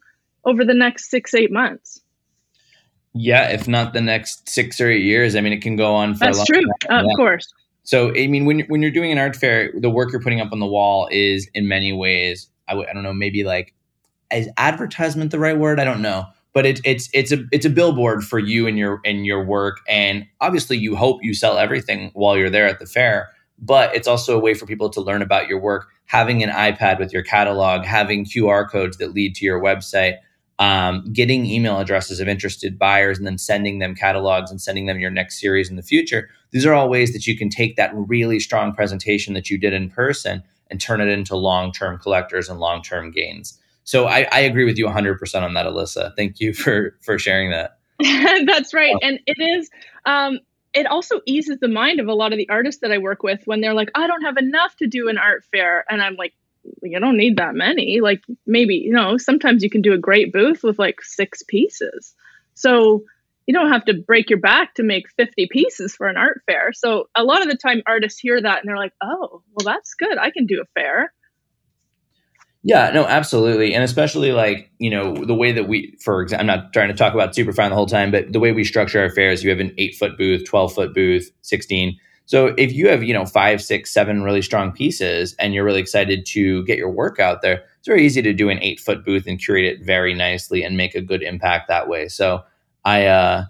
over 0.46 0.64
the 0.64 0.74
next 0.74 1.10
six, 1.10 1.34
eight 1.34 1.52
months. 1.52 2.00
Yeah, 3.12 3.48
if 3.48 3.66
not 3.66 3.92
the 3.92 4.00
next 4.00 4.48
six 4.48 4.80
or 4.80 4.90
eight 4.90 5.02
years. 5.02 5.36
I 5.36 5.40
mean, 5.40 5.52
it 5.52 5.62
can 5.62 5.76
go 5.76 5.94
on 5.94 6.14
for 6.14 6.24
a 6.24 6.28
long 6.28 6.34
time. 6.34 6.46
That's 6.46 6.86
true, 6.86 6.96
uh, 6.96 7.04
of 7.04 7.16
course. 7.16 7.52
So, 7.82 8.10
I 8.10 8.26
mean, 8.26 8.44
when, 8.46 8.60
when 8.62 8.82
you're 8.82 8.90
doing 8.90 9.12
an 9.12 9.18
art 9.18 9.36
fair, 9.36 9.70
the 9.74 9.88
work 9.88 10.12
you're 10.12 10.20
putting 10.20 10.40
up 10.40 10.52
on 10.52 10.58
the 10.58 10.66
wall 10.66 11.08
is 11.10 11.48
in 11.54 11.68
many 11.68 11.92
ways, 11.92 12.48
I 12.68 12.72
w- 12.72 12.88
I 12.88 12.92
don't 12.92 13.04
know, 13.04 13.12
maybe 13.12 13.44
like, 13.44 13.74
is 14.32 14.48
advertisement 14.56 15.30
the 15.30 15.38
right 15.38 15.56
word? 15.56 15.78
I 15.78 15.84
don't 15.84 16.02
know. 16.02 16.26
But 16.52 16.66
it, 16.66 16.80
it's 16.84 17.08
it's 17.12 17.32
a 17.32 17.44
it's 17.52 17.66
a 17.66 17.70
billboard 17.70 18.24
for 18.24 18.38
you 18.38 18.66
and 18.66 18.78
your 18.78 19.00
and 19.04 19.26
your 19.26 19.44
work, 19.44 19.80
and 19.86 20.26
obviously 20.40 20.78
you 20.78 20.96
hope 20.96 21.18
you 21.22 21.34
sell 21.34 21.58
everything 21.58 22.10
while 22.14 22.36
you're 22.36 22.48
there 22.48 22.66
at 22.66 22.78
the 22.78 22.86
fair. 22.86 23.28
But 23.58 23.94
it's 23.94 24.08
also 24.08 24.36
a 24.36 24.40
way 24.40 24.54
for 24.54 24.64
people 24.64 24.88
to 24.90 25.00
learn 25.02 25.20
about 25.20 25.48
your 25.48 25.60
work. 25.60 25.88
Having 26.06 26.42
an 26.42 26.50
iPad 26.50 26.98
with 26.98 27.12
your 27.12 27.22
catalog, 27.22 27.84
having 27.84 28.24
QR 28.24 28.68
codes 28.70 28.96
that 28.96 29.12
lead 29.12 29.34
to 29.36 29.44
your 29.44 29.60
website, 29.60 30.16
um, 30.58 31.04
getting 31.12 31.44
email 31.44 31.78
addresses 31.78 32.20
of 32.20 32.28
interested 32.28 32.78
buyers 32.78 33.18
and 33.18 33.26
then 33.26 33.38
sending 33.38 33.78
them 33.78 33.94
catalogs 33.94 34.50
and 34.50 34.60
sending 34.60 34.86
them 34.86 34.98
your 34.98 35.10
next 35.10 35.40
series 35.40 35.68
in 35.68 35.76
the 35.76 35.82
future. 35.82 36.30
These 36.50 36.64
are 36.64 36.72
all 36.72 36.88
ways 36.88 37.12
that 37.12 37.26
you 37.26 37.36
can 37.36 37.50
take 37.50 37.76
that 37.76 37.92
really 37.94 38.40
strong 38.40 38.72
presentation 38.72 39.34
that 39.34 39.50
you 39.50 39.58
did 39.58 39.72
in 39.72 39.90
person 39.90 40.42
and 40.70 40.80
turn 40.80 41.00
it 41.00 41.08
into 41.08 41.36
long 41.36 41.72
term 41.72 41.98
collectors 41.98 42.48
and 42.48 42.58
long 42.58 42.82
term 42.82 43.10
gains. 43.10 43.58
So 43.84 44.06
I, 44.06 44.26
I, 44.32 44.40
agree 44.40 44.64
with 44.64 44.78
you 44.78 44.86
100% 44.86 45.42
on 45.42 45.54
that, 45.54 45.66
Alissa. 45.66 46.14
Thank 46.16 46.40
you 46.40 46.52
for 46.52 46.96
for 47.02 47.18
sharing 47.18 47.50
that. 47.50 47.78
That's 48.46 48.74
right, 48.74 48.96
and 49.00 49.20
it 49.26 49.36
is. 49.38 49.70
Um, 50.04 50.40
it 50.74 50.86
also 50.86 51.20
eases 51.24 51.58
the 51.60 51.68
mind 51.68 52.00
of 52.00 52.08
a 52.08 52.12
lot 52.12 52.32
of 52.32 52.36
the 52.36 52.48
artists 52.50 52.82
that 52.82 52.92
I 52.92 52.98
work 52.98 53.22
with 53.22 53.40
when 53.46 53.62
they're 53.62 53.72
like, 53.72 53.90
I 53.94 54.06
don't 54.06 54.20
have 54.22 54.36
enough 54.36 54.76
to 54.76 54.86
do 54.86 55.08
an 55.08 55.16
art 55.16 55.44
fair, 55.50 55.84
and 55.88 56.02
I'm 56.02 56.16
like, 56.16 56.34
you 56.82 56.98
don't 57.00 57.16
need 57.16 57.36
that 57.38 57.54
many. 57.54 58.00
Like 58.00 58.22
maybe, 58.46 58.74
you 58.76 58.92
know, 58.92 59.16
sometimes 59.16 59.62
you 59.62 59.70
can 59.70 59.82
do 59.82 59.92
a 59.92 59.98
great 59.98 60.32
booth 60.32 60.62
with 60.62 60.78
like 60.78 61.02
six 61.02 61.42
pieces. 61.42 62.14
So 62.54 63.04
you 63.46 63.54
don't 63.54 63.70
have 63.70 63.84
to 63.84 63.94
break 63.94 64.28
your 64.28 64.40
back 64.40 64.74
to 64.74 64.82
make 64.82 65.10
50 65.16 65.48
pieces 65.50 65.94
for 65.94 66.08
an 66.08 66.16
art 66.16 66.42
fair. 66.46 66.72
So 66.72 67.08
a 67.14 67.24
lot 67.24 67.42
of 67.42 67.48
the 67.48 67.56
time 67.56 67.82
artists 67.86 68.18
hear 68.18 68.40
that 68.40 68.58
and 68.60 68.68
they're 68.68 68.76
like, 68.76 68.94
"Oh, 69.02 69.42
well 69.52 69.64
that's 69.64 69.94
good. 69.94 70.18
I 70.18 70.30
can 70.30 70.46
do 70.46 70.60
a 70.60 70.80
fair." 70.80 71.12
Yeah, 72.66 72.90
no, 72.90 73.06
absolutely. 73.06 73.74
And 73.74 73.84
especially 73.84 74.32
like, 74.32 74.72
you 74.78 74.90
know, 74.90 75.24
the 75.24 75.36
way 75.36 75.52
that 75.52 75.68
we, 75.68 75.96
for 76.00 76.20
example, 76.20 76.40
I'm 76.40 76.46
not 76.48 76.72
trying 76.72 76.88
to 76.88 76.94
talk 76.94 77.14
about 77.14 77.32
Superfine 77.32 77.68
the 77.68 77.76
whole 77.76 77.86
time, 77.86 78.10
but 78.10 78.32
the 78.32 78.40
way 78.40 78.50
we 78.50 78.64
structure 78.64 79.00
our 79.00 79.10
fairs, 79.10 79.44
you 79.44 79.50
have 79.50 79.60
an 79.60 79.72
eight 79.78 79.94
foot 79.94 80.18
booth, 80.18 80.44
12 80.44 80.74
foot 80.74 80.92
booth, 80.92 81.30
16. 81.42 81.96
So 82.26 82.54
if 82.58 82.72
you 82.72 82.88
have, 82.88 83.02
you 83.02 83.14
know, 83.14 83.24
five, 83.24 83.62
six, 83.62 83.90
seven 83.92 84.22
really 84.22 84.42
strong 84.42 84.72
pieces 84.72 85.34
and 85.38 85.54
you're 85.54 85.64
really 85.64 85.80
excited 85.80 86.26
to 86.26 86.64
get 86.64 86.76
your 86.76 86.90
work 86.90 87.18
out 87.20 87.40
there, 87.40 87.64
it's 87.78 87.86
very 87.86 88.04
easy 88.04 88.20
to 88.20 88.32
do 88.32 88.48
an 88.50 88.58
eight 88.62 88.80
foot 88.80 89.04
booth 89.04 89.26
and 89.26 89.38
curate 89.38 89.64
it 89.64 89.84
very 89.84 90.12
nicely 90.12 90.64
and 90.64 90.76
make 90.76 90.94
a 90.94 91.00
good 91.00 91.22
impact 91.22 91.68
that 91.68 91.88
way. 91.88 92.08
So 92.08 92.42
I, 92.84 93.06
uh, 93.06 93.44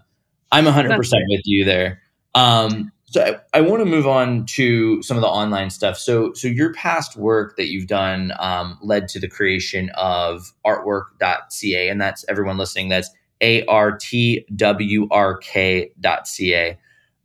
I'm 0.52 0.66
100% 0.66 0.96
with 0.98 1.42
you 1.44 1.64
there. 1.64 2.02
Um, 2.34 2.92
so 3.06 3.22
I, 3.54 3.58
I 3.58 3.60
want 3.62 3.80
to 3.80 3.86
move 3.86 4.06
on 4.06 4.44
to 4.46 5.02
some 5.02 5.16
of 5.16 5.22
the 5.22 5.28
online 5.28 5.70
stuff. 5.70 5.96
So, 5.96 6.32
so 6.34 6.48
your 6.48 6.74
past 6.74 7.16
work 7.16 7.56
that 7.56 7.68
you've 7.68 7.86
done 7.86 8.32
um, 8.38 8.78
led 8.82 9.08
to 9.08 9.20
the 9.20 9.28
creation 9.28 9.90
of 9.94 10.52
artwrk.ca, 10.66 11.88
and 11.88 12.00
that's 12.00 12.24
everyone 12.28 12.58
listening. 12.58 12.88
That's 12.88 13.10
a 13.40 13.64
r 13.66 13.96
t 13.96 14.44
w 14.54 15.08
r 15.10 15.38
k.ca. 15.38 16.78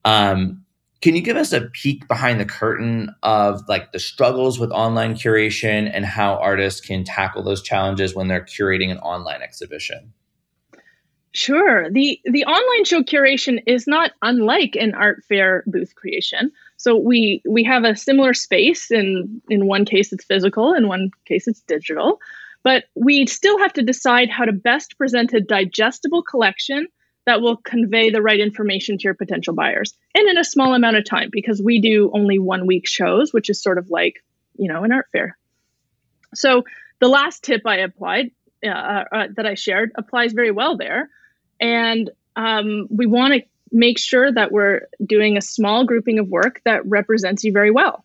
Um, 0.06 0.61
can 1.02 1.16
you 1.16 1.22
give 1.22 1.38
us 1.38 1.52
a 1.52 1.62
peek 1.62 2.08
behind 2.08 2.40
the 2.40 2.46
curtain 2.46 3.14
of 3.24 3.62
like 3.68 3.92
the 3.92 4.00
struggles 4.00 4.60
with 4.60 4.72
online 4.72 5.16
curation 5.16 5.90
and 5.92 6.06
how 6.06 6.36
artists 6.36 6.80
can 6.80 7.04
tackle 7.04 7.44
those 7.44 7.62
challenges 7.62 8.16
when 8.16 8.28
they're 8.28 8.46
curating 8.46 8.92
an 8.92 9.00
online 9.00 9.42
exhibition? 9.42 10.14
Sure. 11.34 11.90
The 11.90 12.20
the 12.26 12.46
online 12.46 12.86
show 12.86 13.02
curation 13.04 13.64
is 13.66 13.88
not 13.88 14.12
unlike 14.22 14.76
an 14.76 14.94
art 14.94 15.24
fair 15.28 15.64
booth 15.66 15.96
creation. 15.96 16.52
So 16.78 16.98
we 16.98 17.42
we 17.50 17.64
have 17.64 17.84
a 17.84 17.96
similar 17.96 18.34
space 18.34 18.92
in 18.92 19.42
in 19.50 19.66
one 19.66 19.86
case 19.86 20.12
it's 20.14 20.26
physical, 20.26 20.74
in 20.74 20.88
one 20.88 21.10
case 21.26 21.48
it's 21.48 21.62
digital, 21.62 22.20
but 22.64 22.84
we 22.96 23.26
still 23.26 23.58
have 23.60 23.74
to 23.74 23.82
decide 23.82 24.30
how 24.30 24.46
to 24.46 24.52
best 24.52 24.98
present 24.98 25.34
a 25.34 25.40
digestible 25.40 26.22
collection 26.22 26.88
that 27.26 27.42
will 27.42 27.58
convey 27.58 28.10
the 28.10 28.22
right 28.22 28.40
information 28.40 28.98
to 28.98 29.04
your 29.04 29.14
potential 29.14 29.54
buyers 29.54 29.94
and 30.16 30.28
in 30.28 30.38
a 30.38 30.44
small 30.44 30.74
amount 30.74 30.98
of 30.98 31.06
time 31.06 31.30
because 31.32 31.62
we 31.62 31.80
do 31.80 32.12
only 32.14 32.40
one 32.40 32.66
week 32.66 32.88
shows, 32.88 33.32
which 33.32 33.50
is 33.50 33.62
sort 33.62 33.78
of 33.78 33.90
like, 33.90 34.24
you 34.58 34.72
know, 34.72 34.84
an 34.84 34.92
art 34.92 35.08
fair. 35.12 35.38
So 36.34 36.64
the 37.00 37.08
last 37.08 37.44
tip 37.44 37.62
I 37.66 37.78
applied 37.78 38.32
uh, 38.66 38.70
uh, 38.70 39.28
that 39.36 39.46
I 39.46 39.56
shared 39.56 39.92
applies 39.96 40.34
very 40.34 40.52
well 40.52 40.78
there 40.78 41.10
and 41.60 42.10
um, 42.36 42.88
we 42.90 43.06
want 43.06 43.34
to 43.34 43.42
make 43.72 44.00
sure 44.00 44.32
that 44.32 44.52
we're 44.52 44.88
doing 45.06 45.38
a 45.38 45.42
small 45.42 45.86
grouping 45.86 46.20
of 46.20 46.28
work 46.28 46.62
that 46.66 46.86
represents 46.86 47.44
you 47.44 47.52
very 47.54 47.72
well. 47.72 48.04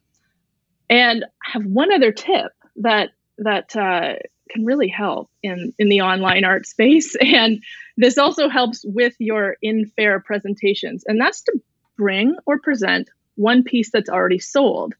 And 0.88 1.24
I 1.24 1.50
have 1.52 1.64
one 1.64 1.92
other 1.92 2.12
tip 2.12 2.52
that 2.76 3.10
that 3.38 3.74
uh, 3.76 4.14
can 4.50 4.64
really 4.64 4.88
help 4.88 5.30
in 5.42 5.72
in 5.78 5.88
the 5.88 6.02
online 6.02 6.44
art 6.44 6.66
space, 6.66 7.14
and 7.20 7.62
this 7.96 8.18
also 8.18 8.48
helps 8.48 8.84
with 8.84 9.14
your 9.18 9.56
in 9.62 9.86
fair 9.96 10.20
presentations, 10.20 11.04
and 11.06 11.20
that's 11.20 11.42
to 11.42 11.60
bring 11.96 12.36
or 12.46 12.58
present 12.58 13.08
one 13.36 13.62
piece 13.62 13.90
that's 13.90 14.08
already 14.10 14.38
sold. 14.38 14.94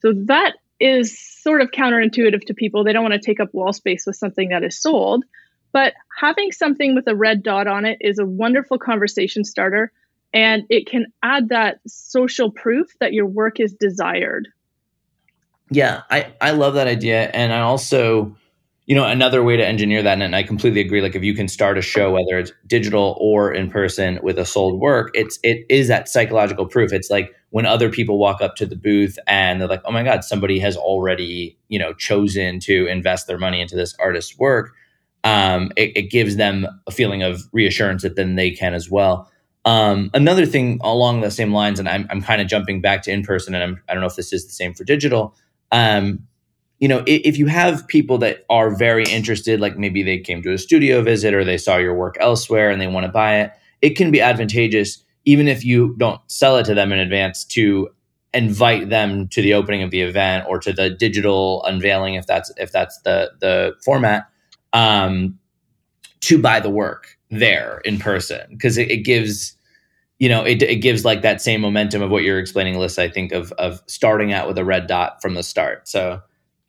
So 0.00 0.12
that 0.26 0.54
is 0.80 1.18
sort 1.18 1.60
of 1.60 1.70
counterintuitive 1.70 2.44
to 2.46 2.54
people. 2.54 2.84
They 2.84 2.92
don't 2.92 3.02
want 3.02 3.14
to 3.14 3.20
take 3.20 3.40
up 3.40 3.54
wall 3.54 3.72
space 3.72 4.06
with 4.06 4.16
something 4.16 4.50
that 4.50 4.64
is 4.64 4.80
sold. 4.80 5.24
But 5.72 5.94
having 6.20 6.52
something 6.52 6.94
with 6.94 7.08
a 7.08 7.16
red 7.16 7.42
dot 7.42 7.66
on 7.66 7.84
it 7.84 7.98
is 8.00 8.18
a 8.18 8.26
wonderful 8.26 8.78
conversation 8.78 9.44
starter 9.44 9.92
and 10.34 10.64
it 10.68 10.86
can 10.86 11.06
add 11.22 11.50
that 11.50 11.78
social 11.86 12.50
proof 12.50 12.88
that 12.98 13.12
your 13.12 13.26
work 13.26 13.60
is 13.60 13.72
desired. 13.72 14.48
Yeah, 15.70 16.02
I, 16.10 16.34
I 16.40 16.50
love 16.50 16.74
that 16.74 16.88
idea. 16.88 17.30
And 17.32 17.52
I 17.52 17.60
also, 17.60 18.36
you 18.86 18.94
know, 18.94 19.04
another 19.04 19.42
way 19.42 19.56
to 19.56 19.66
engineer 19.66 20.02
that, 20.02 20.20
and 20.20 20.36
I 20.36 20.42
completely 20.42 20.80
agree, 20.80 21.00
like 21.00 21.14
if 21.14 21.22
you 21.22 21.34
can 21.34 21.48
start 21.48 21.78
a 21.78 21.82
show, 21.82 22.12
whether 22.12 22.38
it's 22.38 22.52
digital 22.66 23.16
or 23.18 23.52
in 23.52 23.70
person 23.70 24.18
with 24.22 24.38
a 24.38 24.44
sold 24.44 24.80
work, 24.80 25.10
it's 25.14 25.38
it 25.42 25.64
is 25.70 25.88
that 25.88 26.08
psychological 26.08 26.66
proof. 26.66 26.92
It's 26.92 27.10
like 27.10 27.34
when 27.50 27.66
other 27.66 27.88
people 27.88 28.18
walk 28.18 28.42
up 28.42 28.56
to 28.56 28.66
the 28.66 28.76
booth 28.76 29.18
and 29.26 29.60
they're 29.60 29.68
like, 29.68 29.82
oh 29.84 29.92
my 29.92 30.02
God, 30.02 30.24
somebody 30.24 30.58
has 30.58 30.76
already, 30.76 31.56
you 31.68 31.78
know, 31.78 31.94
chosen 31.94 32.60
to 32.60 32.86
invest 32.86 33.26
their 33.26 33.38
money 33.38 33.60
into 33.60 33.76
this 33.76 33.94
artist's 33.98 34.38
work 34.38 34.74
um, 35.24 35.72
it, 35.76 35.96
it, 35.96 36.02
gives 36.10 36.36
them 36.36 36.66
a 36.86 36.90
feeling 36.90 37.22
of 37.22 37.42
reassurance 37.52 38.02
that 38.02 38.14
then 38.14 38.36
they 38.36 38.50
can 38.50 38.74
as 38.74 38.90
well. 38.90 39.30
Um, 39.64 40.10
another 40.12 40.44
thing 40.44 40.78
along 40.82 41.22
the 41.22 41.30
same 41.30 41.52
lines, 41.52 41.78
and 41.80 41.88
I'm, 41.88 42.06
I'm 42.10 42.20
kind 42.20 42.42
of 42.42 42.46
jumping 42.46 42.82
back 42.82 43.02
to 43.04 43.10
in 43.10 43.22
person, 43.22 43.54
and 43.54 43.64
I'm, 43.64 43.82
I 43.88 43.94
do 43.94 44.00
not 44.00 44.00
know 44.02 44.06
if 44.08 44.16
this 44.16 44.32
is 44.34 44.44
the 44.44 44.52
same 44.52 44.74
for 44.74 44.84
digital. 44.84 45.34
Um, 45.72 46.26
you 46.80 46.88
know, 46.88 47.02
if, 47.06 47.38
you 47.38 47.46
have 47.46 47.86
people 47.86 48.18
that 48.18 48.44
are 48.50 48.74
very 48.74 49.04
interested, 49.04 49.60
like 49.60 49.78
maybe 49.78 50.02
they 50.02 50.18
came 50.18 50.42
to 50.42 50.52
a 50.52 50.58
studio 50.58 51.02
visit 51.02 51.32
or 51.32 51.44
they 51.44 51.56
saw 51.56 51.76
your 51.76 51.94
work 51.94 52.16
elsewhere 52.20 52.70
and 52.70 52.80
they 52.80 52.86
want 52.86 53.06
to 53.06 53.12
buy 53.12 53.40
it, 53.40 53.52
it 53.80 53.90
can 53.90 54.10
be 54.10 54.20
advantageous, 54.20 55.02
even 55.24 55.46
if 55.48 55.64
you 55.64 55.94
don't 55.98 56.20
sell 56.26 56.56
it 56.56 56.64
to 56.64 56.74
them 56.74 56.92
in 56.92 56.98
advance, 56.98 57.44
to 57.44 57.88
invite 58.32 58.90
them 58.90 59.28
to 59.28 59.40
the 59.40 59.54
opening 59.54 59.82
of 59.82 59.90
the 59.90 60.00
event 60.00 60.44
or 60.48 60.58
to 60.58 60.72
the 60.72 60.90
digital 60.90 61.62
unveiling, 61.64 62.14
if 62.14 62.26
that's 62.26 62.52
if 62.56 62.72
that's 62.72 62.98
the 63.02 63.30
the 63.40 63.74
format 63.84 64.28
um, 64.72 65.38
to 66.20 66.38
buy 66.38 66.60
the 66.60 66.70
work 66.70 67.16
there 67.30 67.80
in 67.84 67.98
person. 67.98 68.40
Because 68.50 68.76
it, 68.76 68.90
it, 68.90 69.04
gives 69.04 69.56
you 70.18 70.28
know 70.28 70.42
it, 70.44 70.62
it 70.62 70.76
gives 70.76 71.04
like 71.04 71.22
that 71.22 71.40
same 71.40 71.60
momentum 71.60 72.02
of 72.02 72.10
what 72.10 72.24
you're 72.24 72.40
explaining 72.40 72.74
Alissa 72.74 72.98
I 72.98 73.08
think 73.08 73.32
of 73.32 73.52
of 73.52 73.82
starting 73.86 74.32
out 74.32 74.48
with 74.48 74.58
a 74.58 74.64
red 74.64 74.86
dot 74.86 75.22
from 75.22 75.34
the 75.34 75.42
start. 75.42 75.88
So 75.88 76.20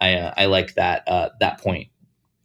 I 0.05 0.13
uh, 0.15 0.33
I 0.37 0.45
like 0.45 0.75
that 0.75 1.07
uh, 1.07 1.29
that 1.39 1.61
point 1.61 1.89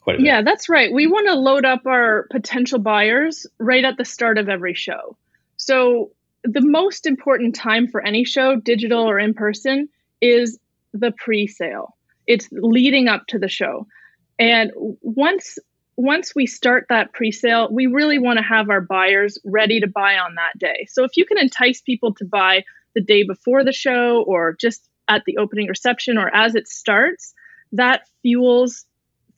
quite 0.00 0.16
a 0.16 0.18
bit. 0.18 0.26
Yeah 0.26 0.42
that's 0.42 0.68
right. 0.68 0.92
We 0.92 1.06
want 1.06 1.28
to 1.28 1.34
load 1.34 1.64
up 1.64 1.86
our 1.86 2.26
potential 2.30 2.78
buyers 2.78 3.46
right 3.58 3.84
at 3.84 3.96
the 3.96 4.04
start 4.04 4.38
of 4.38 4.48
every 4.48 4.74
show. 4.74 5.16
So 5.56 6.10
the 6.42 6.62
most 6.62 7.06
important 7.06 7.54
time 7.54 7.86
for 7.86 8.00
any 8.00 8.24
show 8.24 8.56
digital 8.56 9.02
or 9.02 9.18
in 9.18 9.34
person 9.34 9.88
is 10.20 10.58
the 10.92 11.12
pre-sale. 11.12 11.96
It's 12.26 12.48
leading 12.52 13.08
up 13.08 13.26
to 13.28 13.38
the 13.38 13.48
show. 13.48 13.86
And 14.38 14.70
once 15.02 15.58
once 15.96 16.34
we 16.34 16.46
start 16.46 16.86
that 16.88 17.12
pre-sale, 17.12 17.68
we 17.70 17.86
really 17.86 18.18
want 18.18 18.38
to 18.38 18.42
have 18.42 18.70
our 18.70 18.80
buyers 18.80 19.36
ready 19.44 19.80
to 19.80 19.86
buy 19.86 20.16
on 20.16 20.34
that 20.36 20.58
day. 20.58 20.86
So 20.88 21.04
if 21.04 21.14
you 21.18 21.26
can 21.26 21.36
entice 21.36 21.82
people 21.82 22.14
to 22.14 22.24
buy 22.24 22.64
the 22.94 23.02
day 23.02 23.22
before 23.22 23.64
the 23.64 23.72
show 23.72 24.24
or 24.26 24.56
just 24.58 24.88
at 25.08 25.24
the 25.26 25.36
opening 25.36 25.68
reception 25.68 26.16
or 26.16 26.34
as 26.34 26.54
it 26.54 26.68
starts, 26.68 27.34
that 27.72 28.08
fuels 28.22 28.84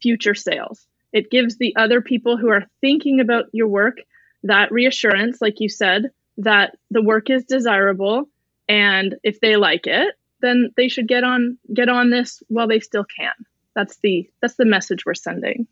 future 0.00 0.34
sales. 0.34 0.86
It 1.12 1.30
gives 1.30 1.56
the 1.56 1.74
other 1.76 2.00
people 2.00 2.36
who 2.36 2.48
are 2.48 2.66
thinking 2.80 3.20
about 3.20 3.46
your 3.52 3.68
work 3.68 3.98
that 4.44 4.72
reassurance, 4.72 5.40
like 5.40 5.60
you 5.60 5.68
said, 5.68 6.10
that 6.38 6.76
the 6.90 7.02
work 7.02 7.30
is 7.30 7.44
desirable 7.44 8.28
and 8.68 9.16
if 9.22 9.40
they 9.40 9.56
like 9.56 9.86
it, 9.86 10.14
then 10.40 10.70
they 10.76 10.88
should 10.88 11.06
get 11.06 11.22
on 11.22 11.58
get 11.72 11.88
on 11.88 12.10
this 12.10 12.42
while 12.48 12.66
they 12.66 12.80
still 12.80 13.04
can. 13.04 13.32
That's 13.76 13.98
the 13.98 14.28
that's 14.40 14.54
the 14.54 14.64
message 14.64 15.04
we're 15.04 15.14
sending. 15.14 15.66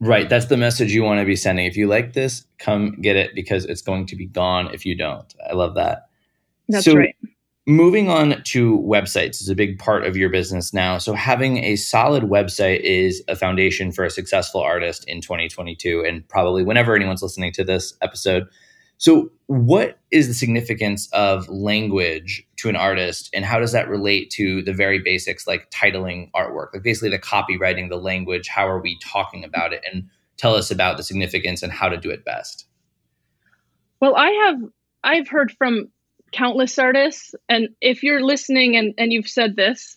Right. 0.00 0.28
That's 0.28 0.46
the 0.46 0.56
message 0.56 0.92
you 0.92 1.02
want 1.02 1.20
to 1.20 1.26
be 1.26 1.36
sending. 1.36 1.66
If 1.66 1.76
you 1.76 1.86
like 1.86 2.14
this 2.14 2.46
come 2.58 3.00
get 3.00 3.16
it 3.16 3.34
because 3.34 3.66
it's 3.66 3.82
going 3.82 4.06
to 4.06 4.16
be 4.16 4.26
gone 4.26 4.72
if 4.72 4.86
you 4.86 4.96
don't. 4.96 5.32
I 5.48 5.52
love 5.52 5.74
that. 5.74 6.08
That's 6.68 6.86
so, 6.86 6.94
right 6.94 7.09
moving 7.66 8.08
on 8.08 8.42
to 8.44 8.78
websites 8.80 9.40
is 9.40 9.48
a 9.48 9.54
big 9.54 9.78
part 9.78 10.04
of 10.04 10.16
your 10.16 10.28
business 10.30 10.72
now 10.72 10.98
so 10.98 11.12
having 11.12 11.58
a 11.58 11.76
solid 11.76 12.24
website 12.24 12.80
is 12.80 13.22
a 13.28 13.36
foundation 13.36 13.92
for 13.92 14.04
a 14.04 14.10
successful 14.10 14.60
artist 14.60 15.04
in 15.06 15.20
2022 15.20 16.04
and 16.06 16.26
probably 16.28 16.64
whenever 16.64 16.96
anyone's 16.96 17.22
listening 17.22 17.52
to 17.52 17.62
this 17.62 17.94
episode 18.02 18.46
so, 19.00 19.32
what 19.46 19.98
is 20.10 20.28
the 20.28 20.34
significance 20.34 21.08
of 21.14 21.48
language 21.48 22.46
to 22.58 22.68
an 22.68 22.76
artist, 22.76 23.30
and 23.32 23.46
how 23.46 23.58
does 23.58 23.72
that 23.72 23.88
relate 23.88 24.28
to 24.32 24.60
the 24.60 24.74
very 24.74 24.98
basics 24.98 25.46
like 25.46 25.70
titling 25.70 26.30
artwork? 26.32 26.74
Like, 26.74 26.82
basically, 26.82 27.08
the 27.08 27.18
copywriting, 27.18 27.88
the 27.88 27.96
language, 27.96 28.48
how 28.48 28.68
are 28.68 28.78
we 28.78 28.98
talking 28.98 29.42
about 29.42 29.72
it? 29.72 29.82
And 29.90 30.06
tell 30.36 30.54
us 30.54 30.70
about 30.70 30.98
the 30.98 31.02
significance 31.02 31.62
and 31.62 31.72
how 31.72 31.88
to 31.88 31.96
do 31.96 32.10
it 32.10 32.26
best. 32.26 32.66
Well, 34.00 34.16
I 34.16 34.28
have 34.28 34.58
I've 35.02 35.28
heard 35.28 35.50
from 35.52 35.88
countless 36.32 36.78
artists, 36.78 37.34
and 37.48 37.70
if 37.80 38.02
you're 38.02 38.22
listening 38.22 38.76
and, 38.76 38.94
and 38.98 39.12
you've 39.12 39.28
said 39.28 39.56
this, 39.56 39.96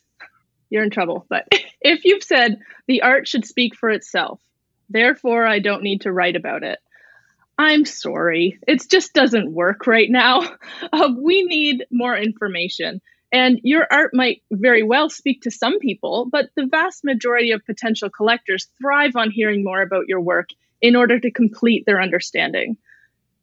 you're 0.70 0.84
in 0.84 0.90
trouble. 0.90 1.26
But 1.30 1.48
if 1.82 2.06
you've 2.06 2.24
said 2.24 2.60
the 2.88 3.04
art 3.04 3.28
should 3.28 3.46
speak 3.46 3.76
for 3.76 3.90
itself, 3.90 4.40
therefore 4.90 5.46
I 5.46 5.60
don't 5.60 5.84
need 5.84 6.02
to 6.02 6.12
write 6.12 6.36
about 6.36 6.64
it 6.64 6.80
I'm 7.58 7.86
sorry. 7.86 8.60
It 8.68 8.84
just 8.90 9.14
doesn't 9.14 9.52
work 9.52 9.88
right 9.88 10.10
now. 10.10 10.42
Uh, 10.92 11.10
we 11.18 11.44
need 11.44 11.86
more 11.92 12.16
information. 12.16 13.02
And 13.32 13.60
your 13.64 13.88
art 13.90 14.12
might 14.14 14.44
very 14.52 14.84
well 14.84 15.10
speak 15.10 15.42
to 15.44 15.52
some 15.52 15.80
people, 15.80 16.28
but 16.32 16.50
the 16.56 16.68
vast 16.68 17.04
majority 17.04 17.52
of 17.52 17.66
potential 17.66 18.10
collectors 18.10 18.68
thrive 18.80 19.16
on 19.16 19.32
hearing 19.32 19.64
more 19.64 19.82
about 19.82 20.08
your 20.08 20.20
work 20.20 20.50
in 20.82 20.96
order 20.96 21.20
to 21.20 21.32
complete 21.32 21.86
their 21.86 22.02
understanding. 22.02 22.78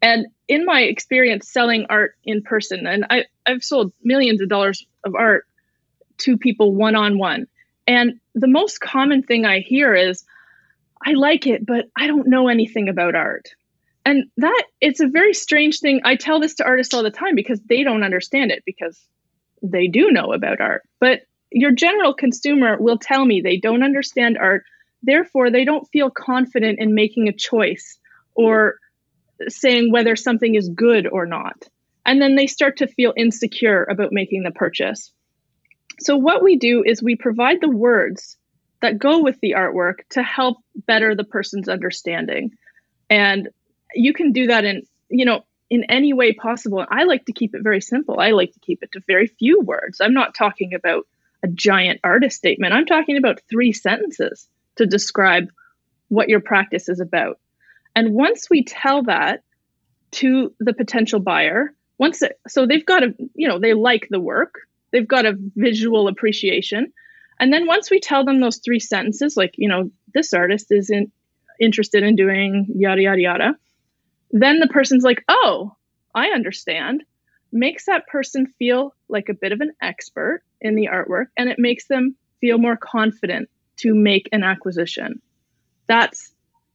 And 0.02 0.26
in 0.48 0.64
my 0.64 0.82
experience 0.82 1.48
selling 1.48 1.86
art 1.90 2.16
in 2.24 2.42
person, 2.42 2.86
and 2.86 3.04
I, 3.10 3.26
I've 3.46 3.62
sold 3.62 3.92
millions 4.02 4.40
of 4.40 4.48
dollars 4.48 4.84
of 5.04 5.14
art 5.14 5.46
to 6.18 6.38
people 6.38 6.74
one 6.74 6.96
on 6.96 7.18
one. 7.18 7.46
And 7.86 8.20
the 8.34 8.48
most 8.48 8.80
common 8.80 9.22
thing 9.22 9.44
I 9.44 9.60
hear 9.60 9.94
is, 9.94 10.24
I 11.04 11.12
like 11.12 11.46
it, 11.46 11.64
but 11.66 11.88
I 11.96 12.06
don't 12.06 12.28
know 12.28 12.48
anything 12.48 12.88
about 12.88 13.14
art. 13.14 13.48
And 14.04 14.24
that 14.38 14.64
it's 14.80 15.00
a 15.00 15.06
very 15.06 15.34
strange 15.34 15.80
thing. 15.80 16.00
I 16.04 16.16
tell 16.16 16.40
this 16.40 16.54
to 16.56 16.64
artists 16.64 16.94
all 16.94 17.02
the 17.02 17.10
time 17.10 17.34
because 17.34 17.60
they 17.60 17.82
don't 17.82 18.02
understand 18.02 18.50
it 18.50 18.62
because 18.64 18.98
they 19.62 19.86
do 19.86 20.10
know 20.10 20.32
about 20.32 20.60
art. 20.60 20.82
But 21.00 21.22
your 21.50 21.72
general 21.72 22.14
consumer 22.14 22.76
will 22.78 22.98
tell 22.98 23.24
me 23.24 23.40
they 23.40 23.58
don't 23.58 23.82
understand 23.82 24.38
art. 24.38 24.64
Therefore 25.02 25.50
they 25.50 25.64
don't 25.64 25.88
feel 25.88 26.10
confident 26.10 26.78
in 26.78 26.94
making 26.94 27.28
a 27.28 27.32
choice 27.32 27.98
or 28.34 28.76
saying 29.48 29.90
whether 29.90 30.16
something 30.16 30.54
is 30.54 30.68
good 30.68 31.06
or 31.06 31.26
not 31.26 31.68
and 32.06 32.20
then 32.20 32.34
they 32.34 32.46
start 32.46 32.78
to 32.78 32.86
feel 32.86 33.12
insecure 33.16 33.84
about 33.84 34.12
making 34.12 34.42
the 34.42 34.50
purchase 34.50 35.12
so 36.00 36.16
what 36.16 36.42
we 36.42 36.56
do 36.56 36.82
is 36.84 37.02
we 37.02 37.16
provide 37.16 37.60
the 37.60 37.70
words 37.70 38.36
that 38.82 38.98
go 38.98 39.22
with 39.22 39.38
the 39.40 39.54
artwork 39.56 39.96
to 40.10 40.22
help 40.22 40.58
better 40.86 41.14
the 41.14 41.24
person's 41.24 41.68
understanding 41.68 42.50
and 43.08 43.48
you 43.94 44.12
can 44.12 44.32
do 44.32 44.46
that 44.46 44.64
in 44.64 44.82
you 45.08 45.24
know 45.24 45.44
in 45.70 45.84
any 45.88 46.12
way 46.12 46.32
possible. 46.32 46.84
I 46.90 47.04
like 47.04 47.24
to 47.26 47.32
keep 47.32 47.54
it 47.54 47.62
very 47.62 47.80
simple. 47.80 48.18
I 48.18 48.32
like 48.32 48.52
to 48.52 48.60
keep 48.60 48.82
it 48.82 48.92
to 48.92 49.00
very 49.06 49.28
few 49.28 49.60
words. 49.60 50.00
I'm 50.00 50.12
not 50.12 50.34
talking 50.34 50.74
about 50.74 51.06
a 51.44 51.48
giant 51.48 52.00
artist 52.02 52.36
statement. 52.36 52.74
I'm 52.74 52.86
talking 52.86 53.16
about 53.16 53.40
three 53.48 53.72
sentences 53.72 54.48
to 54.76 54.84
describe 54.84 55.48
what 56.08 56.28
your 56.28 56.40
practice 56.40 56.88
is 56.88 57.00
about. 57.00 57.38
And 57.94 58.14
once 58.14 58.48
we 58.48 58.64
tell 58.64 59.02
that 59.04 59.42
to 60.12 60.52
the 60.60 60.74
potential 60.74 61.20
buyer, 61.20 61.74
once 61.98 62.22
it, 62.22 62.38
so 62.48 62.66
they've 62.66 62.86
got 62.86 63.02
a 63.02 63.14
you 63.34 63.48
know 63.48 63.58
they 63.58 63.74
like 63.74 64.08
the 64.10 64.20
work, 64.20 64.54
they've 64.90 65.06
got 65.06 65.26
a 65.26 65.36
visual 65.56 66.08
appreciation, 66.08 66.92
and 67.38 67.52
then 67.52 67.66
once 67.66 67.90
we 67.90 68.00
tell 68.00 68.24
them 68.24 68.40
those 68.40 68.58
three 68.58 68.80
sentences, 68.80 69.36
like 69.36 69.54
you 69.56 69.68
know 69.68 69.90
this 70.14 70.32
artist 70.32 70.66
is 70.70 70.90
in, 70.90 71.12
interested 71.60 72.02
in 72.02 72.16
doing 72.16 72.66
yada 72.74 73.02
yada 73.02 73.20
yada, 73.20 73.54
then 74.30 74.60
the 74.60 74.68
person's 74.68 75.04
like, 75.04 75.24
oh, 75.28 75.76
I 76.14 76.28
understand. 76.28 77.04
Makes 77.52 77.86
that 77.86 78.06
person 78.06 78.46
feel 78.58 78.94
like 79.08 79.28
a 79.28 79.34
bit 79.34 79.50
of 79.50 79.60
an 79.60 79.72
expert 79.82 80.42
in 80.60 80.76
the 80.76 80.88
artwork, 80.92 81.26
and 81.36 81.48
it 81.48 81.58
makes 81.58 81.86
them 81.88 82.14
feel 82.40 82.58
more 82.58 82.76
confident 82.76 83.50
to 83.78 83.94
make 83.94 84.28
an 84.32 84.44
acquisition. 84.44 85.20
That's 85.88 86.32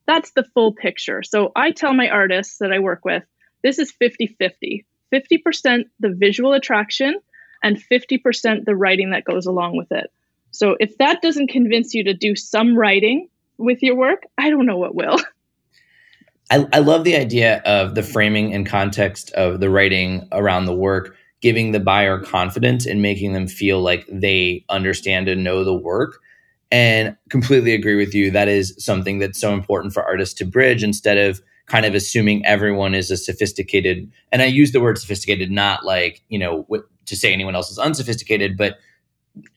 that's 0.08 0.32
the 0.32 0.46
full 0.54 0.74
picture. 0.74 1.24
So 1.24 1.52
I 1.56 1.72
tell 1.72 1.94
my 1.94 2.10
artists 2.10 2.58
that 2.60 2.72
I 2.72 2.80
work 2.80 3.06
with, 3.06 3.24
this 3.64 3.80
is 3.80 3.94
50-50. 4.02 4.86
50% 5.14 5.84
the 6.00 6.10
visual 6.10 6.54
attraction 6.54 7.20
and 7.64 7.78
50% 7.78 8.66
the 8.66 8.76
writing 8.76 9.12
that 9.12 9.24
goes 9.24 9.46
along 9.46 9.78
with 9.78 9.92
it. 9.92 10.12
So 10.52 10.78
if 10.80 10.98
that 10.98 11.22
doesn't 11.22 11.50
convince 11.50 11.94
you 11.94 12.04
to 12.06 12.14
do 12.14 12.36
some 12.36 12.78
writing 12.78 13.30
with 13.58 13.82
your 13.82 13.96
work, 13.96 14.24
I 14.38 14.50
don't 14.50 14.66
know 14.66 14.78
what 14.78 14.96
will. 14.96 15.18
I, 16.52 16.68
I 16.74 16.80
love 16.80 17.04
the 17.04 17.16
idea 17.16 17.62
of 17.66 17.96
the 17.96 18.04
framing 18.04 18.54
and 18.54 18.66
context 18.68 19.32
of 19.32 19.60
the 19.60 19.70
writing 19.70 20.28
around 20.32 20.66
the 20.66 20.76
work, 20.76 21.16
giving 21.42 21.72
the 21.72 21.80
buyer 21.80 22.20
confidence 22.20 22.86
and 22.86 23.02
making 23.02 23.34
them 23.34 23.48
feel 23.48 23.82
like 23.82 24.06
they 24.12 24.64
understand 24.70 25.28
and 25.28 25.44
know 25.44 25.64
the 25.64 25.74
work 25.74 26.22
and 26.76 27.16
completely 27.30 27.74
agree 27.74 27.96
with 27.96 28.14
you. 28.14 28.30
That 28.30 28.50
is 28.50 28.76
something 28.78 29.20
that's 29.20 29.40
so 29.40 29.54
important 29.54 29.94
for 29.94 30.04
artists 30.04 30.36
to 30.36 30.46
bridge 30.46 30.84
instead 30.84 31.18
of 31.18 31.42
kind 31.68 31.86
of 31.86 31.96
assuming 31.96 32.46
everyone 32.46 32.94
is 32.94 33.10
a 33.10 33.16
sophisticated. 33.16 34.12
And 34.34 34.42
I 34.42 34.46
use 34.48 34.74
the 34.74 34.82
word 34.82 34.98
sophisticated 34.98 35.50
not 35.50 35.86
like, 35.86 36.22
you 36.28 36.38
know, 36.38 36.68
to 37.06 37.16
say 37.16 37.32
anyone 37.32 37.56
else 37.56 37.72
is 37.72 37.80
unsophisticated, 37.80 38.58
but 38.58 38.76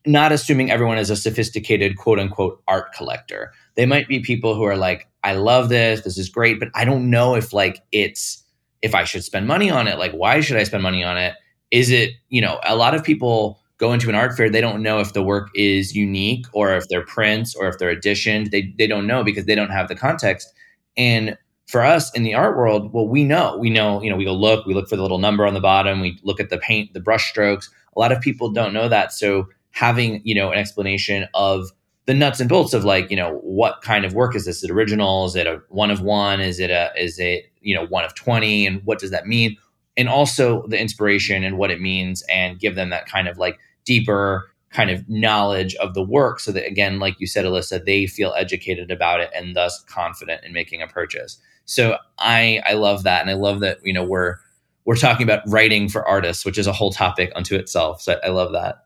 not 0.07 0.31
assuming 0.31 0.71
everyone 0.71 0.97
is 0.97 1.11
a 1.11 1.17
sophisticated 1.17 1.97
quote 1.97 2.21
unquote 2.21 2.63
art 2.69 2.93
collector. 2.93 3.53
They 3.75 3.85
might 3.85 4.07
be 4.07 4.21
people 4.21 4.55
who 4.55 4.63
are 4.63 4.77
like, 4.77 5.09
I 5.25 5.33
love 5.33 5.71
this, 5.71 6.03
this 6.03 6.19
is 6.19 6.29
great, 6.29 6.61
but 6.61 6.69
I 6.77 6.85
don't 6.85 7.11
know 7.11 7.35
if 7.35 7.53
like 7.53 7.83
it's 7.91 8.45
if 8.81 8.95
I 8.95 9.03
should 9.03 9.25
spend 9.25 9.49
money 9.49 9.71
on 9.71 9.89
it. 9.89 9.99
Like, 9.99 10.13
why 10.13 10.41
should 10.41 10.57
I 10.57 10.63
spend 10.63 10.85
money 10.85 11.03
on 11.03 11.19
it? 11.19 11.35
Is 11.73 11.91
it, 11.91 12.13
you 12.29 12.41
know, 12.41 12.61
a 12.65 12.77
lot 12.77 12.95
of 12.95 13.03
people 13.03 13.59
go 13.79 13.93
into 13.93 14.09
an 14.09 14.15
art 14.15 14.37
fair, 14.37 14.51
they 14.51 14.61
don't 14.61 14.83
know 14.83 15.01
if 15.01 15.13
the 15.13 15.23
work 15.23 15.49
is 15.55 15.95
unique 15.95 16.47
or 16.53 16.75
if 16.75 16.85
they're 16.89 17.05
prints 17.05 17.55
or 17.55 17.69
if 17.69 17.79
they're 17.79 17.91
editioned. 17.91 18.51
They 18.51 18.75
they 18.79 18.87
don't 18.87 19.07
know 19.07 19.25
because 19.25 19.47
they 19.47 19.55
don't 19.55 19.71
have 19.71 19.89
the 19.89 19.95
context. 19.95 20.53
And 20.97 21.39
for 21.69 21.85
us 21.85 22.13
in 22.15 22.23
the 22.23 22.35
art 22.35 22.57
world, 22.57 22.93
well, 22.93 23.07
we 23.07 23.25
know. 23.25 23.57
We 23.59 23.71
know, 23.71 24.03
you 24.03 24.11
know, 24.11 24.17
we 24.17 24.25
go 24.25 24.33
look, 24.35 24.67
we 24.67 24.75
look 24.75 24.89
for 24.89 24.97
the 24.97 25.03
little 25.03 25.19
number 25.19 25.47
on 25.47 25.55
the 25.55 25.61
bottom, 25.61 26.01
we 26.01 26.19
look 26.23 26.41
at 26.41 26.51
the 26.51 26.59
paint, 26.59 26.95
the 26.95 27.01
brush 27.01 27.29
strokes. 27.29 27.71
A 27.95 28.01
lot 28.01 28.11
of 28.11 28.21
people 28.21 28.51
don't 28.51 28.73
know 28.73 28.89
that. 28.89 29.13
So 29.13 29.49
having, 29.71 30.23
you 30.25 30.35
know, 30.35 30.51
an 30.51 30.59
explanation 30.59 31.29
of 31.35 31.71
the 32.07 32.15
nuts 32.15 32.41
and 32.41 32.49
bolts 32.49 32.73
of 32.73 32.85
like, 32.85 33.11
you 33.11 33.17
know, 33.17 33.39
what 33.43 33.83
kind 33.83 34.07
of 34.07 34.15
work 34.15 34.35
is 34.35 34.47
this? 34.47 34.59
Is 34.59 34.65
it 34.65 34.71
original? 34.71 35.27
Is 35.27 35.37
it 35.37 35.47
a 35.47 35.61
one 35.69 35.91
of 35.91 36.01
one? 36.01 36.41
Is 36.41 36.59
it 36.59 36.71
a 36.71 36.91
is 36.97 37.19
it, 37.19 37.53
you 37.61 37.75
know, 37.75 37.87
one 37.87 38.05
of 38.05 38.15
20? 38.15 38.67
And 38.67 38.83
what 38.85 38.99
does 38.99 39.11
that 39.11 39.27
mean? 39.27 39.57
And 39.99 40.09
also 40.09 40.67
the 40.69 40.81
inspiration 40.81 41.45
and 41.45 41.59
what 41.59 41.71
it 41.71 41.83
means 41.83 42.23
and 42.31 42.59
give 42.59 42.77
them 42.77 42.89
that 42.91 43.07
kind 43.07 43.29
of 43.29 43.37
like 43.37 43.59
deeper 43.89 44.51
kind 44.71 44.91
of 44.91 45.09
knowledge 45.09 45.75
of 45.77 45.95
the 45.95 46.03
work 46.03 46.39
so 46.39 46.53
that 46.53 46.67
again 46.67 46.99
like 46.99 47.19
you 47.19 47.27
said 47.27 47.47
alissa 47.47 47.83
they 47.83 48.07
feel 48.07 48.35
educated 48.37 48.91
about 48.91 49.19
it 49.19 49.31
and 49.35 49.57
thus 49.57 49.83
confident 49.89 50.45
in 50.45 50.53
making 50.53 50.83
a 50.83 50.87
purchase. 50.87 51.41
So 51.65 51.97
i 52.19 52.61
i 52.67 52.75
love 52.75 53.03
that. 53.05 53.23
And 53.23 53.31
i 53.31 53.35
love 53.35 53.61
that 53.61 53.79
you 53.83 53.95
know 53.95 54.05
we're 54.05 54.37
we're 54.85 54.97
talking 54.97 55.25
about 55.25 55.43
writing 55.47 55.89
for 55.89 56.07
artists 56.07 56.45
which 56.45 56.59
is 56.59 56.67
a 56.67 56.73
whole 56.73 56.93
topic 56.93 57.33
unto 57.35 57.57
itself. 57.57 58.03
So 58.03 58.21
i 58.23 58.29
love 58.29 58.53
that. 58.53 58.85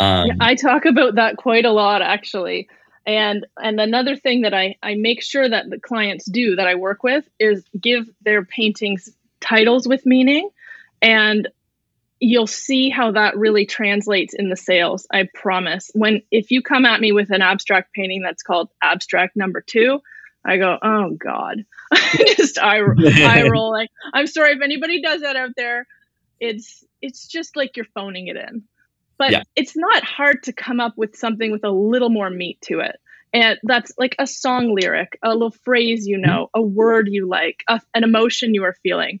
Um, 0.00 0.26
yeah, 0.26 0.34
i 0.40 0.56
talk 0.56 0.84
about 0.84 1.14
that 1.14 1.36
quite 1.36 1.64
a 1.64 1.72
lot 1.72 2.02
actually. 2.02 2.68
And 3.06 3.46
and 3.58 3.78
another 3.80 4.16
thing 4.16 4.42
that 4.42 4.52
i 4.52 4.74
i 4.82 4.96
make 4.96 5.22
sure 5.22 5.48
that 5.48 5.70
the 5.70 5.78
clients 5.78 6.24
do 6.24 6.56
that 6.56 6.66
i 6.66 6.74
work 6.74 7.04
with 7.04 7.24
is 7.38 7.64
give 7.80 8.10
their 8.22 8.44
paintings 8.44 9.08
titles 9.40 9.86
with 9.86 10.04
meaning. 10.04 10.50
And 11.00 11.48
you'll 12.24 12.46
see 12.46 12.88
how 12.88 13.12
that 13.12 13.36
really 13.36 13.66
translates 13.66 14.34
in 14.34 14.48
the 14.48 14.56
sales 14.56 15.06
i 15.12 15.28
promise. 15.34 15.90
When 15.94 16.22
if 16.30 16.50
you 16.50 16.62
come 16.62 16.86
at 16.86 17.00
me 17.00 17.12
with 17.12 17.30
an 17.30 17.42
abstract 17.42 17.92
painting 17.92 18.22
that's 18.22 18.42
called 18.42 18.70
abstract 18.82 19.36
number 19.36 19.60
two 19.60 20.00
i 20.44 20.56
go 20.56 20.78
oh 20.82 21.10
god. 21.10 21.64
Just 22.36 22.58
eye, 22.58 22.80
eye 22.80 23.48
roll 23.50 23.70
like 23.70 23.90
i'm 24.12 24.26
sorry 24.26 24.52
if 24.52 24.62
anybody 24.62 25.02
does 25.02 25.20
that 25.20 25.36
out 25.36 25.50
there. 25.56 25.86
It's 26.40 26.84
it's 27.00 27.28
just 27.28 27.56
like 27.56 27.76
you're 27.76 27.86
phoning 27.94 28.28
it 28.28 28.36
in. 28.36 28.64
But 29.18 29.30
yeah. 29.30 29.42
it's 29.54 29.76
not 29.76 30.02
hard 30.02 30.42
to 30.44 30.52
come 30.52 30.80
up 30.80 30.94
with 30.96 31.16
something 31.16 31.52
with 31.52 31.64
a 31.64 31.70
little 31.70 32.10
more 32.10 32.30
meat 32.30 32.60
to 32.62 32.80
it. 32.80 32.96
And 33.32 33.58
that's 33.62 33.92
like 33.98 34.16
a 34.18 34.26
song 34.26 34.74
lyric 34.74 35.18
a 35.22 35.32
little 35.32 35.50
phrase 35.50 36.06
you 36.06 36.18
know 36.18 36.46
mm-hmm. 36.46 36.60
a 36.60 36.62
word 36.62 37.08
you 37.10 37.28
like 37.28 37.62
a, 37.68 37.80
an 37.94 38.02
emotion 38.02 38.54
you 38.54 38.64
are 38.64 38.76
feeling. 38.82 39.20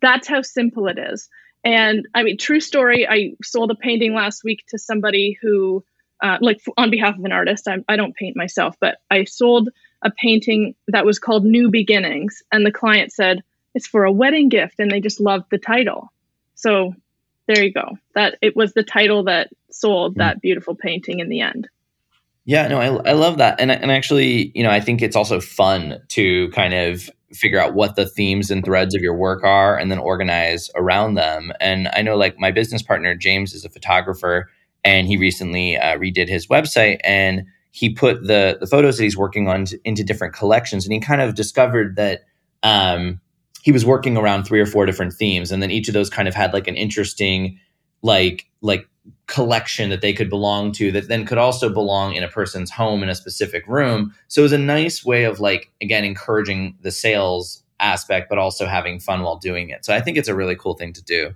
That's 0.00 0.28
how 0.28 0.42
simple 0.42 0.86
it 0.86 0.98
is 0.98 1.28
and 1.64 2.06
I 2.14 2.22
mean, 2.22 2.36
true 2.36 2.60
story. 2.60 3.06
I 3.08 3.34
sold 3.42 3.70
a 3.70 3.74
painting 3.74 4.14
last 4.14 4.44
week 4.44 4.64
to 4.68 4.78
somebody 4.78 5.38
who, 5.40 5.84
uh, 6.22 6.38
like, 6.40 6.60
on 6.76 6.90
behalf 6.90 7.18
of 7.18 7.24
an 7.24 7.32
artist. 7.32 7.66
I, 7.68 7.78
I 7.88 7.96
don't 7.96 8.14
paint 8.14 8.36
myself, 8.36 8.76
but 8.80 8.98
I 9.10 9.24
sold 9.24 9.70
a 10.02 10.10
painting 10.10 10.74
that 10.88 11.06
was 11.06 11.18
called 11.18 11.44
New 11.44 11.70
Beginnings, 11.70 12.42
and 12.52 12.64
the 12.64 12.72
client 12.72 13.12
said 13.12 13.42
it's 13.74 13.86
for 13.86 14.04
a 14.04 14.12
wedding 14.12 14.48
gift, 14.48 14.78
and 14.78 14.90
they 14.90 15.00
just 15.00 15.20
loved 15.20 15.46
the 15.50 15.58
title. 15.58 16.12
So 16.54 16.94
there 17.46 17.64
you 17.64 17.72
go. 17.72 17.98
That 18.14 18.36
it 18.40 18.54
was 18.54 18.72
the 18.72 18.82
title 18.84 19.24
that 19.24 19.50
sold 19.70 20.16
that 20.16 20.40
beautiful 20.40 20.74
painting 20.74 21.20
in 21.20 21.28
the 21.28 21.40
end. 21.40 21.68
Yeah, 22.46 22.68
no, 22.68 22.78
I, 22.78 23.10
I 23.10 23.12
love 23.12 23.38
that, 23.38 23.58
and 23.58 23.70
and 23.70 23.90
actually, 23.90 24.52
you 24.54 24.62
know, 24.62 24.70
I 24.70 24.80
think 24.80 25.00
it's 25.00 25.16
also 25.16 25.40
fun 25.40 26.00
to 26.10 26.50
kind 26.50 26.74
of 26.74 27.08
figure 27.34 27.60
out 27.60 27.74
what 27.74 27.96
the 27.96 28.06
themes 28.06 28.50
and 28.50 28.64
threads 28.64 28.94
of 28.94 29.02
your 29.02 29.14
work 29.14 29.42
are 29.44 29.76
and 29.76 29.90
then 29.90 29.98
organize 29.98 30.70
around 30.76 31.14
them. 31.14 31.52
And 31.60 31.88
I 31.92 32.02
know 32.02 32.16
like 32.16 32.38
my 32.38 32.50
business 32.50 32.82
partner, 32.82 33.14
James, 33.14 33.54
is 33.54 33.64
a 33.64 33.68
photographer 33.68 34.48
and 34.84 35.06
he 35.06 35.16
recently 35.16 35.76
uh, 35.76 35.98
redid 35.98 36.28
his 36.28 36.46
website 36.46 36.98
and 37.04 37.44
he 37.72 37.90
put 37.90 38.26
the, 38.26 38.56
the 38.60 38.66
photos 38.66 38.96
that 38.98 39.02
he's 39.02 39.16
working 39.16 39.48
on 39.48 39.64
t- 39.64 39.78
into 39.84 40.04
different 40.04 40.34
collections. 40.34 40.84
And 40.84 40.92
he 40.92 41.00
kind 41.00 41.20
of 41.20 41.34
discovered 41.34 41.96
that 41.96 42.22
um, 42.62 43.20
he 43.62 43.72
was 43.72 43.84
working 43.84 44.16
around 44.16 44.44
three 44.44 44.60
or 44.60 44.66
four 44.66 44.86
different 44.86 45.12
themes. 45.12 45.50
And 45.50 45.60
then 45.60 45.72
each 45.72 45.88
of 45.88 45.94
those 45.94 46.10
kind 46.10 46.28
of 46.28 46.34
had 46.34 46.52
like 46.52 46.68
an 46.68 46.76
interesting, 46.76 47.58
like, 48.02 48.46
like 48.60 48.88
collection 49.26 49.88
that 49.90 50.02
they 50.02 50.12
could 50.12 50.28
belong 50.28 50.70
to 50.72 50.92
that 50.92 51.08
then 51.08 51.24
could 51.24 51.38
also 51.38 51.72
belong 51.72 52.14
in 52.14 52.22
a 52.22 52.28
person's 52.28 52.70
home 52.70 53.02
in 53.02 53.08
a 53.08 53.14
specific 53.14 53.66
room. 53.66 54.14
So 54.28 54.42
it 54.42 54.44
was 54.44 54.52
a 54.52 54.58
nice 54.58 55.04
way 55.04 55.24
of 55.24 55.40
like 55.40 55.70
again 55.80 56.04
encouraging 56.04 56.76
the 56.82 56.90
sales 56.90 57.62
aspect 57.80 58.28
but 58.28 58.38
also 58.38 58.66
having 58.66 59.00
fun 59.00 59.22
while 59.22 59.36
doing 59.36 59.70
it. 59.70 59.84
So 59.84 59.94
I 59.94 60.00
think 60.00 60.18
it's 60.18 60.28
a 60.28 60.34
really 60.34 60.56
cool 60.56 60.74
thing 60.74 60.92
to 60.92 61.02
do. 61.02 61.34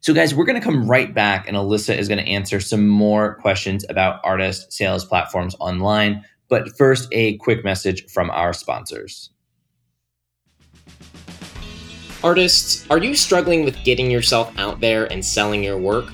So 0.00 0.14
guys, 0.14 0.34
we're 0.34 0.44
going 0.44 0.60
to 0.60 0.64
come 0.64 0.88
right 0.88 1.12
back 1.12 1.46
and 1.46 1.56
Alissa 1.56 1.96
is 1.96 2.08
going 2.08 2.24
to 2.24 2.30
answer 2.30 2.60
some 2.60 2.86
more 2.86 3.34
questions 3.36 3.84
about 3.88 4.20
artist 4.24 4.72
sales 4.72 5.04
platforms 5.04 5.54
online, 5.58 6.24
but 6.48 6.76
first 6.78 7.08
a 7.12 7.36
quick 7.38 7.64
message 7.64 8.06
from 8.10 8.30
our 8.30 8.52
sponsors. 8.52 9.30
Artists, 12.24 12.86
are 12.90 12.98
you 12.98 13.14
struggling 13.14 13.64
with 13.64 13.76
getting 13.84 14.10
yourself 14.10 14.52
out 14.58 14.80
there 14.80 15.04
and 15.12 15.24
selling 15.24 15.62
your 15.62 15.76
work? 15.76 16.06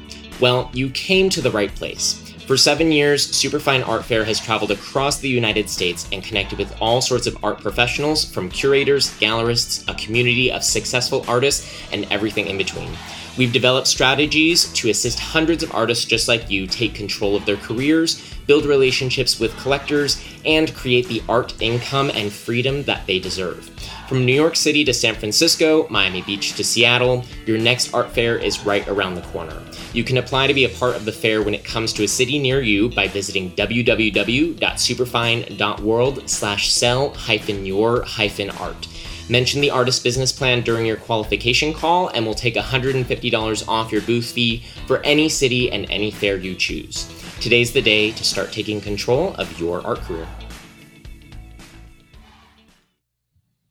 Well, 0.43 0.73
you 0.75 0.91
came 0.91 1.31
to 1.31 1.41
the 1.41 1.53
right 1.53 1.73
place. 1.73 2.15
For 2.49 2.57
seven 2.57 2.91
years, 2.91 3.25
Superfine 3.25 3.85
Art 3.85 4.05
Fair 4.05 4.25
has 4.25 4.41
traveled 4.41 4.73
across 4.73 5.19
the 5.19 5.29
United 5.29 5.71
States 5.71 6.09
and 6.11 6.25
connected 6.25 6.59
with 6.59 6.75
all 6.81 7.01
sorts 7.01 7.29
of 7.29 7.39
art 7.45 7.61
professionals, 7.61 8.25
from 8.25 8.51
curators, 8.51 9.17
gallerists, 9.21 9.89
a 9.89 9.95
community 9.95 10.51
of 10.51 10.65
successful 10.65 11.25
artists, 11.29 11.73
and 11.93 12.09
everything 12.11 12.49
in 12.49 12.59
between. 12.59 12.91
We've 13.39 13.53
developed 13.53 13.87
strategies 13.87 14.73
to 14.73 14.91
assist 14.91 15.21
hundreds 15.21 15.63
of 15.63 15.73
artists 15.73 16.05
just 16.05 16.27
like 16.27 16.51
you 16.51 16.67
take 16.67 16.93
control 16.93 17.37
of 17.37 17.47
their 17.47 17.57
careers, 17.59 18.35
build 18.49 18.67
relationships 18.67 19.39
with 19.39 19.57
collectors, 19.59 20.21
and 20.45 20.75
create 20.75 21.07
the 21.07 21.23
art 21.29 21.55
income 21.63 22.11
and 22.17 22.33
freedom 22.33 22.83
that 22.83 23.07
they 23.07 23.21
deserve. 23.21 23.71
From 24.09 24.27
New 24.27 24.35
York 24.35 24.57
City 24.57 24.85
to 24.85 24.93
San 24.93 25.15
Francisco, 25.15 25.87
Miami 25.89 26.23
Beach 26.23 26.55
to 26.57 26.65
Seattle, 26.65 27.25
your 27.47 27.59
next 27.59 27.95
art 27.95 28.11
fair 28.11 28.37
is 28.37 28.67
right 28.67 28.87
around 28.89 29.15
the 29.15 29.23
corner. 29.23 29.63
You 29.93 30.05
can 30.05 30.17
apply 30.17 30.47
to 30.47 30.55
be 30.55 30.65
a 30.65 30.71
part 30.71 30.97
of 30.97 31.05
the 31.05 31.13
fair 31.13 31.43
when 31.43 31.53
it 31.55 31.65
comes 31.65 31.93
to 31.93 32.05
a 32.05 32.09
city 32.09 32.39
near 32.39 32.63
you 32.63 32.89
by 32.89 33.09
visiting 33.09 33.51
www.superfine.world 33.53 36.31
slash 36.31 36.73
sell 36.73 37.13
hyphen 37.15 37.67
your 37.67 38.01
hyphen 38.03 38.49
art. 38.51 38.89
Mention 39.29 39.61
the 39.61 39.71
artist 39.71 40.03
business 40.03 40.33
plan 40.33 40.63
during 40.63 40.87
your 40.87 40.97
qualification 40.97 41.75
call, 41.75 42.09
and 42.09 42.25
we'll 42.25 42.35
take 42.35 42.55
$150 42.55 43.69
off 43.69 43.93
your 43.93 44.01
booth 44.03 44.33
fee 44.33 44.65
for 44.87 45.01
any 45.05 45.29
city 45.29 45.71
and 45.71 45.89
any 45.91 46.11
fair 46.11 46.37
you 46.37 46.55
choose. 46.55 47.07
Today's 47.41 47.73
the 47.73 47.83
day 47.83 48.13
to 48.13 48.25
start 48.25 48.51
taking 48.51 48.81
control 48.81 49.35
of 49.35 49.61
your 49.61 49.87
art 49.87 50.01
career. 50.01 50.27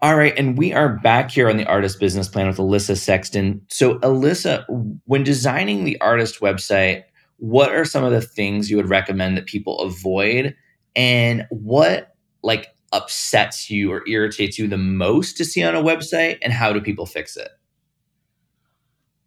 All 0.04 0.18
right, 0.18 0.34
and 0.36 0.58
we 0.58 0.74
are 0.74 0.90
back 0.90 1.30
here 1.30 1.48
on 1.48 1.58
the 1.58 1.66
artist 1.66 2.00
business 2.00 2.28
plan 2.28 2.48
with 2.48 2.58
Alissa 2.58 2.98
Sexton. 2.98 3.62
So, 3.70 4.00
Alissa, 4.00 4.66
when 5.06 5.24
designing 5.24 5.84
the 5.84 6.00
artist 6.02 6.40
website, 6.40 7.04
what 7.38 7.72
are 7.72 7.86
some 7.86 8.04
of 8.04 8.12
the 8.12 8.22
things 8.22 8.72
you 8.72 8.78
would 8.78 8.90
recommend 8.90 9.38
that 9.38 9.46
people 9.46 9.80
avoid, 9.80 10.56
and 10.96 11.46
what 11.52 12.16
like 12.42 12.70
upsets 12.92 13.70
you 13.70 13.92
or 13.92 14.02
irritates 14.08 14.58
you 14.58 14.68
the 14.68 14.78
most 14.78 15.38
to 15.38 15.46
see 15.46 15.62
on 15.62 15.76
a 15.76 15.84
website, 15.84 16.40
and 16.42 16.52
how 16.52 16.74
do 16.74 16.82
people 16.82 17.06
fix 17.06 17.38
it? 17.38 17.50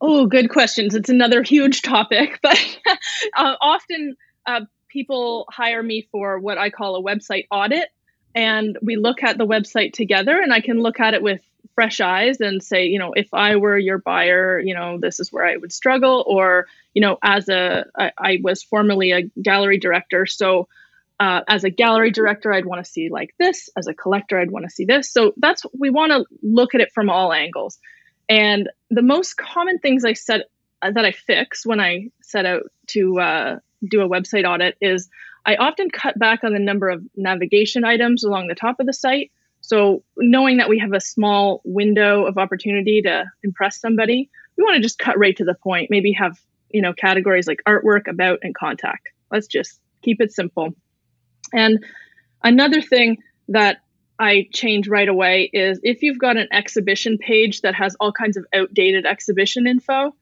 Oh, 0.01 0.27
good 0.27 0.51
questions. 0.51 0.93
It's 0.97 1.09
another 1.09 1.45
huge 1.45 1.83
topic, 1.83 2.41
but 2.43 2.59
uh, 3.37 3.55
often 3.61 4.17
uh, 4.47 4.63
people 4.89 5.47
hire 5.53 5.85
me 5.85 6.09
for 6.11 6.41
what 6.41 6.59
I 6.59 6.69
call 6.69 6.97
a 6.97 7.03
website 7.03 7.47
audit 7.53 7.91
and 8.35 8.79
we 8.83 8.97
look 8.97 9.23
at 9.23 9.39
the 9.39 9.47
website 9.47 9.93
together 9.93 10.41
and 10.41 10.53
i 10.53 10.61
can 10.61 10.81
look 10.81 11.01
at 11.01 11.15
it 11.15 11.23
with 11.23 11.41
fresh 11.75 12.01
eyes 12.01 12.41
and 12.41 12.63
say 12.63 12.87
you 12.87 12.99
know 12.99 13.13
if 13.15 13.33
i 13.33 13.57
were 13.57 13.79
your 13.79 13.99
buyer 13.99 14.61
you 14.61 14.75
know 14.75 14.99
this 14.99 15.19
is 15.19 15.33
where 15.33 15.45
i 15.45 15.57
would 15.57 15.73
struggle 15.73 16.25
or 16.27 16.67
you 16.95 17.01
know 17.01 17.19
as 17.23 17.49
a 17.49 17.85
I, 17.97 18.13
I 18.19 18.39
was 18.43 18.63
formerly 18.63 19.13
a 19.13 19.23
gallery 19.41 19.79
director 19.79 20.27
so 20.27 20.69
uh, 21.21 21.43
as 21.49 21.65
a 21.65 21.71
gallery 21.71 22.11
director 22.11 22.53
i'd 22.53 22.67
want 22.67 22.85
to 22.85 22.91
see 22.91 23.09
like 23.09 23.35
this 23.39 23.69
as 23.77 23.87
a 23.87 23.95
collector 23.95 24.39
i'd 24.39 24.51
want 24.51 24.65
to 24.65 24.71
see 24.71 24.85
this. 24.85 25.11
So 25.11 25.33
that's 25.37 25.65
we 25.79 25.91
want 25.91 26.13
to 26.13 26.25
look 26.43 26.75
at 26.75 26.81
it 26.81 26.93
from 26.93 27.09
all 27.09 27.33
angles. 27.33 27.79
And 28.29 28.69
the 28.91 29.03
most 29.03 29.37
common 29.37 29.79
things 29.79 30.05
i 30.05 30.13
said 30.13 30.45
uh, 30.83 30.91
that 30.91 31.05
i 31.05 31.13
fix 31.13 31.65
when 31.65 31.81
i 31.81 32.11
set 32.23 32.47
out 32.47 32.63
to 32.89 33.21
uh, 33.21 33.59
do 33.89 34.03
a 34.03 34.09
website 34.09 34.49
audit 34.49 34.77
is 34.81 35.09
I 35.47 35.57
often 35.57 35.91
cut 35.91 36.19
back 36.19 36.45
on 36.45 36.53
the 36.53 36.59
number 36.59 36.89
of 36.89 37.03
navigation 37.17 37.85
items 37.85 38.25
along 38.25 38.49
the 38.49 38.55
top 38.55 38.81
of 38.81 38.87
the 38.87 38.93
site. 38.93 39.31
So, 39.61 40.03
knowing 40.17 40.59
that 40.59 40.69
we 40.69 40.79
have 40.79 40.93
a 40.93 41.01
small 41.01 41.63
window 41.65 42.27
of 42.27 42.37
opportunity 42.37 43.03
to 43.03 43.25
impress 43.43 43.81
somebody, 43.81 44.31
we 44.57 44.63
want 44.63 44.77
to 44.77 44.83
just 44.83 44.99
cut 44.99 45.19
right 45.19 45.37
to 45.37 45.45
the 45.45 45.55
point. 45.55 45.91
Maybe 45.91 46.13
have, 46.13 46.39
you 46.71 46.83
know, 46.83 46.93
categories 46.93 47.47
like 47.47 47.63
artwork, 47.67 48.07
about, 48.09 48.41
and 48.43 48.55
contact. 48.55 49.09
Let's 49.31 49.47
just 49.47 49.81
keep 50.03 50.21
it 50.21 50.33
simple. 50.33 50.75
And 51.53 51.85
another 52.43 52.83
thing 52.83 53.19
that 53.49 53.79
I 54.19 54.49
change 54.53 54.89
right 54.89 55.09
away 55.09 55.51
is 55.53 55.81
if 55.83 56.03
you've 56.03 56.19
got 56.19 56.37
an 56.37 56.49
exhibition 56.53 57.19
page 57.19 57.63
that 57.63 57.75
has 57.75 57.97
all 57.99 58.13
kinds 58.13 58.37
of 58.37 58.47
outdated 58.55 59.07
exhibition 59.07 59.67
info, 59.67 60.15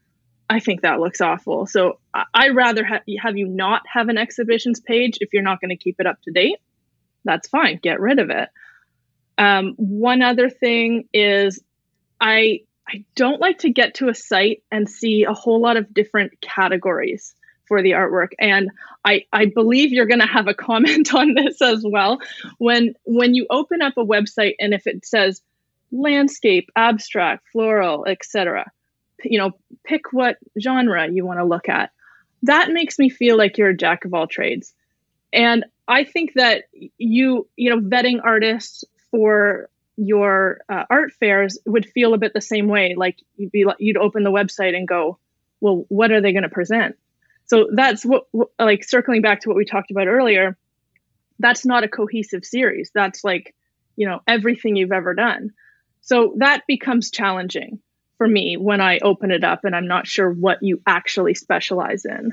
I 0.52 0.60
think 0.60 0.82
that 0.82 1.00
looks 1.00 1.22
awful. 1.22 1.66
So 1.66 1.98
I'd 2.34 2.54
rather 2.54 2.84
ha- 2.84 3.00
have 3.22 3.38
you 3.38 3.48
not 3.48 3.82
have 3.90 4.10
an 4.10 4.18
exhibitions 4.18 4.80
page 4.80 5.16
if 5.22 5.32
you're 5.32 5.42
not 5.42 5.62
going 5.62 5.70
to 5.70 5.76
keep 5.76 5.96
it 5.98 6.06
up 6.06 6.20
to 6.24 6.30
date. 6.30 6.58
That's 7.24 7.48
fine. 7.48 7.80
Get 7.82 8.00
rid 8.00 8.18
of 8.18 8.28
it. 8.28 8.50
Um, 9.38 9.72
one 9.78 10.20
other 10.20 10.50
thing 10.50 11.08
is 11.14 11.62
I 12.20 12.60
I 12.86 13.04
don't 13.14 13.40
like 13.40 13.60
to 13.60 13.70
get 13.70 13.94
to 13.94 14.10
a 14.10 14.14
site 14.14 14.62
and 14.70 14.90
see 14.90 15.24
a 15.24 15.32
whole 15.32 15.58
lot 15.60 15.78
of 15.78 15.94
different 15.94 16.38
categories 16.42 17.34
for 17.66 17.80
the 17.80 17.92
artwork 17.92 18.32
and 18.38 18.68
I, 19.04 19.24
I 19.32 19.46
believe 19.46 19.92
you're 19.92 20.06
going 20.06 20.20
to 20.20 20.26
have 20.26 20.48
a 20.48 20.54
comment 20.68 21.14
on 21.14 21.32
this 21.32 21.62
as 21.62 21.82
well 21.86 22.18
when 22.58 22.94
when 23.04 23.34
you 23.34 23.46
open 23.48 23.80
up 23.80 23.94
a 23.96 24.04
website 24.04 24.56
and 24.60 24.74
if 24.74 24.86
it 24.86 25.06
says 25.06 25.40
landscape 25.92 26.68
abstract 26.76 27.48
floral 27.52 28.04
etc 28.06 28.70
you 29.24 29.38
know, 29.38 29.52
pick 29.84 30.12
what 30.12 30.36
genre 30.60 31.08
you 31.10 31.24
want 31.24 31.38
to 31.38 31.44
look 31.44 31.68
at. 31.68 31.90
That 32.42 32.70
makes 32.70 32.98
me 32.98 33.08
feel 33.08 33.36
like 33.36 33.58
you're 33.58 33.70
a 33.70 33.76
jack 33.76 34.04
of 34.04 34.14
all 34.14 34.26
trades. 34.26 34.74
And 35.32 35.64
I 35.88 36.04
think 36.04 36.34
that 36.34 36.64
you, 36.98 37.48
you 37.56 37.70
know, 37.70 37.80
vetting 37.80 38.20
artists 38.22 38.84
for 39.10 39.68
your 39.96 40.60
uh, 40.68 40.84
art 40.88 41.12
fairs 41.12 41.58
would 41.66 41.86
feel 41.86 42.14
a 42.14 42.18
bit 42.18 42.32
the 42.34 42.40
same 42.40 42.68
way. 42.68 42.94
Like 42.96 43.18
you'd 43.36 43.52
be, 43.52 43.64
you'd 43.78 43.96
open 43.96 44.24
the 44.24 44.30
website 44.30 44.76
and 44.76 44.88
go, 44.88 45.18
well, 45.60 45.84
what 45.88 46.10
are 46.10 46.20
they 46.20 46.32
going 46.32 46.42
to 46.42 46.48
present? 46.48 46.96
So 47.46 47.68
that's 47.72 48.04
what, 48.04 48.24
like 48.58 48.84
circling 48.84 49.22
back 49.22 49.40
to 49.40 49.48
what 49.48 49.56
we 49.56 49.64
talked 49.64 49.90
about 49.90 50.06
earlier. 50.06 50.56
That's 51.38 51.66
not 51.66 51.84
a 51.84 51.88
cohesive 51.88 52.44
series. 52.44 52.90
That's 52.94 53.24
like, 53.24 53.54
you 53.96 54.08
know, 54.08 54.20
everything 54.26 54.76
you've 54.76 54.92
ever 54.92 55.14
done. 55.14 55.50
So 56.00 56.34
that 56.38 56.66
becomes 56.66 57.10
challenging 57.10 57.80
for 58.22 58.28
me 58.28 58.56
when 58.56 58.80
I 58.80 59.00
open 59.00 59.32
it 59.32 59.42
up 59.42 59.64
and 59.64 59.74
I'm 59.74 59.88
not 59.88 60.06
sure 60.06 60.30
what 60.30 60.62
you 60.62 60.80
actually 60.86 61.34
specialize 61.34 62.04
in. 62.04 62.30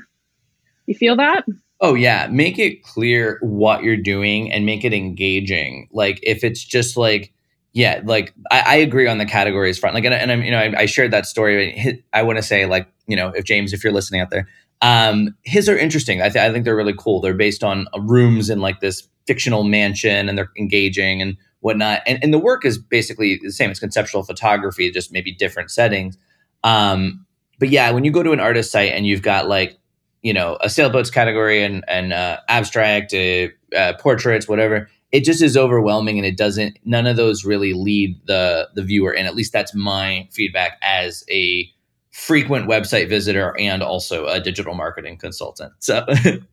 You 0.86 0.94
feel 0.94 1.16
that? 1.16 1.44
Oh 1.80 1.94
yeah, 1.94 2.28
make 2.28 2.60
it 2.60 2.84
clear 2.84 3.38
what 3.42 3.82
you're 3.82 3.96
doing 3.96 4.52
and 4.52 4.64
make 4.64 4.84
it 4.84 4.92
engaging. 4.94 5.88
Like 5.90 6.20
if 6.22 6.44
it's 6.44 6.62
just 6.62 6.96
like 6.96 7.32
yeah, 7.72 8.02
like 8.04 8.32
I, 8.52 8.60
I 8.60 8.74
agree 8.76 9.08
on 9.08 9.18
the 9.18 9.26
categories 9.26 9.80
front. 9.80 9.96
Like 9.96 10.04
and, 10.04 10.14
and 10.14 10.30
I'm 10.30 10.44
you 10.44 10.52
know 10.52 10.58
I, 10.58 10.82
I 10.82 10.86
shared 10.86 11.10
that 11.10 11.26
story. 11.26 12.04
I 12.12 12.22
want 12.22 12.38
to 12.38 12.42
say 12.42 12.66
like 12.66 12.86
you 13.08 13.16
know 13.16 13.32
if 13.34 13.44
James 13.44 13.72
if 13.72 13.82
you're 13.82 13.92
listening 13.92 14.20
out 14.20 14.30
there, 14.30 14.46
um, 14.80 15.34
his 15.42 15.68
are 15.68 15.76
interesting. 15.76 16.22
I, 16.22 16.28
th- 16.28 16.44
I 16.44 16.52
think 16.52 16.64
they're 16.64 16.76
really 16.76 16.94
cool. 16.96 17.20
They're 17.20 17.34
based 17.34 17.64
on 17.64 17.88
rooms 17.98 18.48
in 18.48 18.60
like 18.60 18.78
this 18.78 19.08
fictional 19.26 19.64
mansion 19.64 20.28
and 20.28 20.38
they're 20.38 20.52
engaging 20.56 21.20
and 21.20 21.36
whatnot. 21.60 22.02
And, 22.06 22.18
and 22.22 22.32
the 22.32 22.38
work 22.38 22.64
is 22.64 22.78
basically 22.78 23.40
the 23.42 23.52
same. 23.52 23.70
It's 23.70 23.80
conceptual 23.80 24.22
photography, 24.22 24.90
just 24.90 25.12
maybe 25.12 25.32
different 25.32 25.70
settings. 25.70 26.18
Um, 26.64 27.26
but 27.58 27.68
yeah, 27.68 27.90
when 27.90 28.04
you 28.04 28.10
go 28.10 28.22
to 28.22 28.32
an 28.32 28.40
artist 28.40 28.72
site 28.72 28.92
and 28.92 29.06
you've 29.06 29.22
got 29.22 29.48
like, 29.48 29.78
you 30.22 30.32
know, 30.32 30.58
a 30.60 30.68
sailboats 30.68 31.10
category 31.10 31.62
and, 31.62 31.84
and 31.88 32.12
uh, 32.12 32.38
abstract, 32.48 33.14
uh, 33.14 33.48
uh, 33.76 33.94
portraits, 33.98 34.48
whatever, 34.48 34.88
it 35.12 35.24
just 35.24 35.42
is 35.42 35.56
overwhelming 35.56 36.18
and 36.18 36.26
it 36.26 36.36
doesn't, 36.36 36.78
none 36.84 37.06
of 37.06 37.16
those 37.16 37.44
really 37.44 37.72
lead 37.72 38.20
the, 38.26 38.68
the 38.74 38.82
viewer. 38.82 39.14
And 39.14 39.26
at 39.26 39.34
least 39.34 39.52
that's 39.52 39.74
my 39.74 40.28
feedback 40.30 40.78
as 40.82 41.24
a 41.30 41.70
frequent 42.10 42.68
website 42.68 43.08
visitor 43.08 43.58
and 43.58 43.82
also 43.82 44.26
a 44.26 44.40
digital 44.40 44.74
marketing 44.74 45.16
consultant. 45.16 45.72
So 45.78 46.06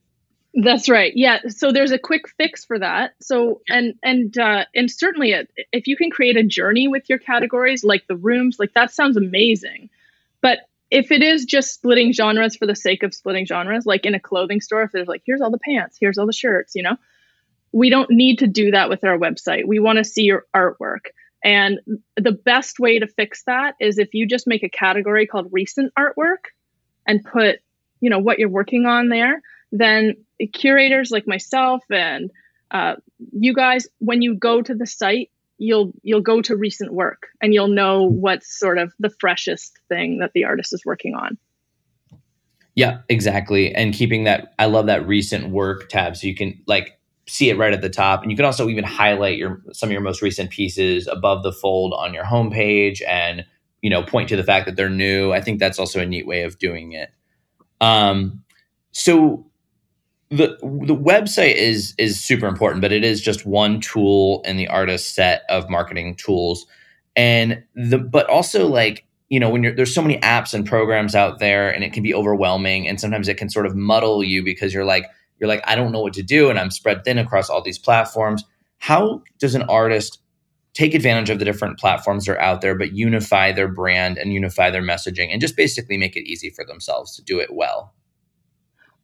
That's 0.59 0.89
right. 0.89 1.11
Yeah. 1.15 1.37
So 1.49 1.71
there's 1.71 1.91
a 1.91 1.99
quick 1.99 2.27
fix 2.27 2.65
for 2.65 2.79
that. 2.79 3.13
So 3.21 3.61
and 3.69 3.93
and 4.01 4.35
uh, 4.39 4.65
and 4.73 4.89
certainly 4.89 5.31
it, 5.31 5.51
if 5.71 5.85
you 5.85 5.95
can 5.95 6.09
create 6.09 6.35
a 6.35 6.43
journey 6.43 6.87
with 6.87 7.07
your 7.09 7.19
categories, 7.19 7.83
like 7.83 8.07
the 8.07 8.15
rooms, 8.15 8.57
like 8.57 8.73
that 8.73 8.91
sounds 8.91 9.17
amazing. 9.17 9.91
But 10.41 10.61
if 10.89 11.11
it 11.11 11.21
is 11.21 11.45
just 11.45 11.75
splitting 11.75 12.11
genres 12.11 12.55
for 12.55 12.65
the 12.65 12.75
sake 12.75 13.03
of 13.03 13.13
splitting 13.13 13.45
genres, 13.45 13.85
like 13.85 14.03
in 14.07 14.15
a 14.15 14.19
clothing 14.19 14.59
store, 14.59 14.81
if 14.81 14.91
there's 14.91 15.07
like 15.07 15.21
here's 15.27 15.41
all 15.41 15.51
the 15.51 15.59
pants, 15.59 15.97
here's 16.01 16.17
all 16.17 16.25
the 16.25 16.33
shirts, 16.33 16.73
you 16.73 16.81
know, 16.81 16.97
we 17.71 17.91
don't 17.91 18.09
need 18.09 18.39
to 18.39 18.47
do 18.47 18.71
that 18.71 18.89
with 18.89 19.03
our 19.03 19.17
website. 19.17 19.67
We 19.67 19.77
want 19.77 19.99
to 19.99 20.03
see 20.03 20.23
your 20.23 20.45
artwork. 20.55 21.11
And 21.43 21.79
the 22.15 22.31
best 22.31 22.79
way 22.79 22.97
to 22.97 23.05
fix 23.05 23.43
that 23.43 23.75
is 23.79 23.99
if 23.99 24.15
you 24.15 24.27
just 24.27 24.47
make 24.47 24.63
a 24.63 24.69
category 24.69 25.27
called 25.27 25.49
recent 25.51 25.93
artwork 25.93 26.49
and 27.05 27.23
put, 27.23 27.59
you 28.01 28.09
know, 28.09 28.17
what 28.17 28.39
you're 28.39 28.49
working 28.49 28.87
on 28.87 29.09
there, 29.09 29.43
then 29.71 30.15
curators 30.53 31.11
like 31.11 31.27
myself 31.27 31.83
and 31.89 32.31
uh, 32.71 32.95
you 33.31 33.53
guys, 33.53 33.87
when 33.99 34.21
you 34.21 34.35
go 34.35 34.61
to 34.61 34.75
the 34.75 34.85
site, 34.85 35.29
you'll 35.57 35.91
you'll 36.03 36.21
go 36.21 36.41
to 36.41 36.55
recent 36.55 36.93
work 36.93 37.27
and 37.41 37.53
you'll 37.53 37.67
know 37.67 38.03
what's 38.03 38.59
sort 38.59 38.77
of 38.77 38.93
the 38.99 39.09
freshest 39.09 39.79
thing 39.89 40.19
that 40.19 40.31
the 40.33 40.43
artist 40.43 40.73
is 40.73 40.83
working 40.85 41.15
on. 41.15 41.37
Yeah, 42.75 42.99
exactly. 43.09 43.73
And 43.73 43.93
keeping 43.93 44.25
that, 44.25 44.53
I 44.59 44.65
love 44.65 44.85
that 44.85 45.07
recent 45.07 45.49
work 45.49 45.89
tab, 45.89 46.15
so 46.15 46.27
you 46.27 46.35
can 46.35 46.61
like 46.67 46.99
see 47.27 47.49
it 47.49 47.57
right 47.57 47.73
at 47.73 47.81
the 47.81 47.89
top, 47.89 48.21
and 48.21 48.31
you 48.31 48.37
can 48.37 48.45
also 48.45 48.69
even 48.69 48.83
highlight 48.83 49.37
your 49.37 49.61
some 49.71 49.89
of 49.89 49.93
your 49.93 50.01
most 50.01 50.21
recent 50.21 50.51
pieces 50.51 51.07
above 51.07 51.43
the 51.43 51.51
fold 51.51 51.93
on 51.93 52.13
your 52.13 52.23
homepage, 52.23 53.01
and 53.07 53.45
you 53.81 53.89
know 53.89 54.03
point 54.03 54.29
to 54.29 54.35
the 54.35 54.43
fact 54.43 54.67
that 54.67 54.75
they're 54.75 54.89
new. 54.89 55.31
I 55.31 55.41
think 55.41 55.59
that's 55.59 55.79
also 55.79 55.99
a 55.99 56.05
neat 56.05 56.27
way 56.27 56.43
of 56.43 56.59
doing 56.59 56.91
it. 56.91 57.09
Um, 57.81 58.43
so 58.91 59.47
the 60.29 60.57
the 60.61 60.95
website 60.95 61.55
is 61.55 61.93
is 61.97 62.19
super 62.19 62.47
important, 62.47 62.81
but 62.81 62.91
it 62.91 63.03
is 63.03 63.21
just 63.21 63.45
one 63.45 63.79
tool 63.79 64.41
in 64.45 64.57
the 64.57 64.67
artist 64.67 65.15
set 65.15 65.43
of 65.49 65.69
marketing 65.69 66.15
tools. 66.15 66.65
And 67.15 67.63
the 67.75 67.97
but 67.97 68.29
also 68.29 68.67
like 68.67 69.05
you 69.29 69.39
know 69.39 69.49
when 69.49 69.63
you're 69.63 69.73
there's 69.73 69.93
so 69.93 70.01
many 70.01 70.19
apps 70.19 70.53
and 70.53 70.65
programs 70.65 71.15
out 71.15 71.39
there 71.39 71.73
and 71.73 71.83
it 71.83 71.93
can 71.93 72.03
be 72.03 72.13
overwhelming 72.13 72.87
and 72.87 72.99
sometimes 72.99 73.27
it 73.27 73.37
can 73.37 73.49
sort 73.49 73.65
of 73.65 73.75
muddle 73.75 74.23
you 74.23 74.43
because 74.43 74.73
you're 74.73 74.85
like 74.85 75.05
you're 75.39 75.47
like 75.47 75.63
I 75.65 75.75
don't 75.75 75.91
know 75.91 76.01
what 76.01 76.13
to 76.13 76.23
do 76.23 76.49
and 76.49 76.59
I'm 76.59 76.71
spread 76.71 77.05
thin 77.05 77.17
across 77.17 77.49
all 77.49 77.61
these 77.61 77.79
platforms. 77.79 78.43
How 78.79 79.23
does 79.39 79.55
an 79.55 79.63
artist 79.63 80.19
take 80.73 80.93
advantage 80.93 81.29
of 81.29 81.39
the 81.39 81.45
different 81.45 81.79
platforms 81.79 82.25
that 82.25 82.33
are 82.33 82.41
out 82.41 82.61
there 82.61 82.77
but 82.77 82.93
unify 82.93 83.51
their 83.51 83.67
brand 83.67 84.17
and 84.17 84.33
unify 84.33 84.69
their 84.69 84.83
messaging 84.83 85.29
and 85.31 85.41
just 85.41 85.55
basically 85.55 85.97
make 85.97 86.15
it 86.15 86.29
easy 86.29 86.49
for 86.49 86.65
themselves 86.65 87.15
to 87.15 87.23
do 87.23 87.39
it 87.39 87.53
well? 87.53 87.93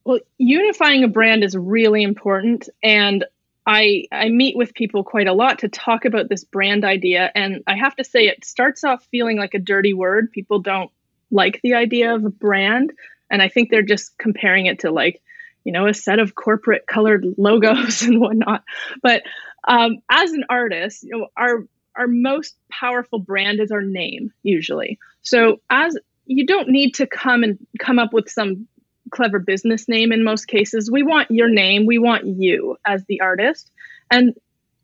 Well, 0.05 0.19
unifying 0.37 1.03
a 1.03 1.07
brand 1.07 1.43
is 1.43 1.55
really 1.55 2.03
important. 2.03 2.69
And 2.83 3.25
I 3.65 4.05
I 4.11 4.29
meet 4.29 4.57
with 4.57 4.73
people 4.73 5.03
quite 5.03 5.27
a 5.27 5.33
lot 5.33 5.59
to 5.59 5.69
talk 5.69 6.05
about 6.05 6.29
this 6.29 6.43
brand 6.43 6.83
idea, 6.83 7.31
and 7.33 7.63
I 7.65 7.77
have 7.77 7.95
to 7.95 8.03
say 8.03 8.27
it 8.27 8.43
starts 8.43 8.83
off 8.83 9.07
feeling 9.09 9.37
like 9.37 9.53
a 9.53 9.59
dirty 9.59 9.93
word. 9.93 10.31
People 10.31 10.59
don't 10.59 10.91
like 11.31 11.61
the 11.63 11.75
idea 11.75 12.13
of 12.13 12.25
a 12.25 12.29
brand, 12.29 12.91
and 13.31 13.41
I 13.41 13.47
think 13.47 13.69
they're 13.69 13.81
just 13.81 14.17
comparing 14.17 14.65
it 14.65 14.79
to 14.79 14.91
like 14.91 15.21
you 15.63 15.71
know 15.71 15.87
a 15.87 15.93
set 15.93 16.19
of 16.19 16.35
corporate 16.35 16.87
colored 16.87 17.25
logos 17.37 18.01
and 18.03 18.19
whatnot. 18.19 18.63
But 19.01 19.23
um, 19.65 19.99
as 20.11 20.31
an 20.33 20.43
artist, 20.49 21.03
you 21.03 21.17
know, 21.17 21.27
our 21.37 21.65
our 21.95 22.07
most 22.07 22.55
powerful 22.69 23.19
brand 23.19 23.61
is 23.61 23.71
our 23.71 23.81
name 23.81 24.33
usually. 24.41 24.99
So 25.21 25.61
as 25.69 25.97
you 26.25 26.45
don't 26.45 26.69
need 26.69 26.95
to 26.95 27.07
come 27.07 27.43
and 27.43 27.57
come 27.79 27.99
up 27.99 28.13
with 28.13 28.29
some 28.29 28.67
clever 29.13 29.39
business 29.39 29.87
name 29.87 30.11
in 30.11 30.23
most 30.23 30.47
cases. 30.47 30.89
We 30.91 31.03
want 31.03 31.31
your 31.31 31.47
name, 31.47 31.85
we 31.85 31.99
want 31.99 32.25
you 32.25 32.77
as 32.85 33.05
the 33.05 33.21
artist. 33.21 33.71
And 34.09 34.33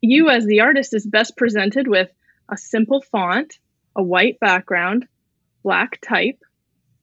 you 0.02 0.30
as 0.30 0.46
the 0.46 0.62
artist 0.62 0.94
is 0.94 1.06
best 1.06 1.36
presented 1.36 1.88
with 1.88 2.10
a 2.48 2.58
simple 2.58 3.02
font, 3.02 3.60
a 3.96 4.04
white 4.04 4.40
background, 4.40 5.08
black 5.64 6.00
type. 6.02 6.40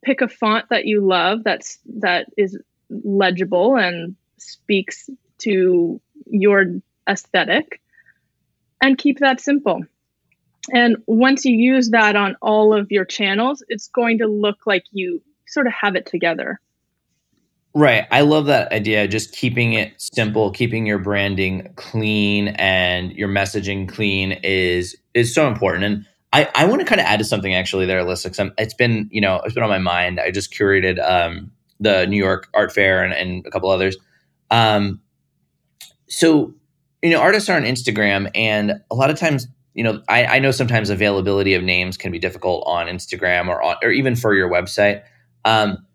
Pick 0.04 0.20
a 0.20 0.28
font 0.28 0.66
that 0.70 0.86
you 0.86 1.06
love 1.06 1.42
that's 1.44 1.78
that 1.98 2.28
is 2.36 2.56
legible 2.88 3.76
and 3.76 4.14
speaks 4.38 5.10
to 5.38 6.00
your 6.26 6.64
aesthetic 7.08 7.80
and 8.80 8.96
keep 8.96 9.18
that 9.18 9.40
simple. 9.40 9.82
And 10.72 10.96
once 11.06 11.44
you 11.44 11.56
use 11.56 11.90
that 11.90 12.16
on 12.16 12.36
all 12.40 12.72
of 12.72 12.90
your 12.90 13.04
channels, 13.04 13.64
it's 13.68 13.88
going 13.88 14.18
to 14.18 14.26
look 14.26 14.66
like 14.66 14.84
you 14.92 15.22
sort 15.46 15.66
of 15.66 15.72
have 15.72 15.96
it 15.96 16.06
together. 16.06 16.60
Right. 17.76 18.06
I 18.10 18.22
love 18.22 18.46
that 18.46 18.72
idea. 18.72 19.06
Just 19.06 19.32
keeping 19.32 19.74
it 19.74 19.92
simple, 19.98 20.50
keeping 20.50 20.86
your 20.86 20.98
branding 20.98 21.68
clean 21.76 22.48
and 22.48 23.12
your 23.12 23.28
messaging 23.28 23.86
clean 23.86 24.32
is 24.42 24.96
is 25.12 25.34
so 25.34 25.46
important. 25.46 25.84
And 25.84 26.06
I, 26.32 26.48
I 26.54 26.64
want 26.64 26.80
to 26.80 26.86
kind 26.86 27.02
of 27.02 27.06
add 27.06 27.18
to 27.18 27.24
something 27.26 27.54
actually 27.54 27.84
there, 27.84 28.02
Alissa, 28.02 28.30
because 28.30 28.50
it's 28.56 28.72
been, 28.72 29.10
you 29.12 29.20
know, 29.20 29.42
it's 29.44 29.52
been 29.52 29.62
on 29.62 29.68
my 29.68 29.78
mind. 29.78 30.18
I 30.18 30.30
just 30.30 30.54
curated 30.54 31.06
um, 31.06 31.52
the 31.78 32.06
New 32.06 32.16
York 32.16 32.48
Art 32.54 32.72
Fair 32.72 33.04
and, 33.04 33.12
and 33.12 33.46
a 33.46 33.50
couple 33.50 33.68
others. 33.68 33.98
Um, 34.50 35.02
so, 36.08 36.54
you 37.02 37.10
know, 37.10 37.20
artists 37.20 37.50
are 37.50 37.58
on 37.58 37.64
Instagram, 37.64 38.30
and 38.34 38.80
a 38.90 38.94
lot 38.94 39.10
of 39.10 39.18
times, 39.18 39.48
you 39.74 39.84
know, 39.84 40.02
I, 40.08 40.24
I 40.24 40.38
know 40.38 40.50
sometimes 40.50 40.88
availability 40.88 41.52
of 41.52 41.62
names 41.62 41.98
can 41.98 42.10
be 42.10 42.18
difficult 42.18 42.64
on 42.66 42.86
Instagram 42.86 43.48
or 43.48 43.62
or 43.84 43.90
even 43.90 44.16
for 44.16 44.34
your 44.34 44.48
website. 44.50 45.02
Um, 45.44 45.85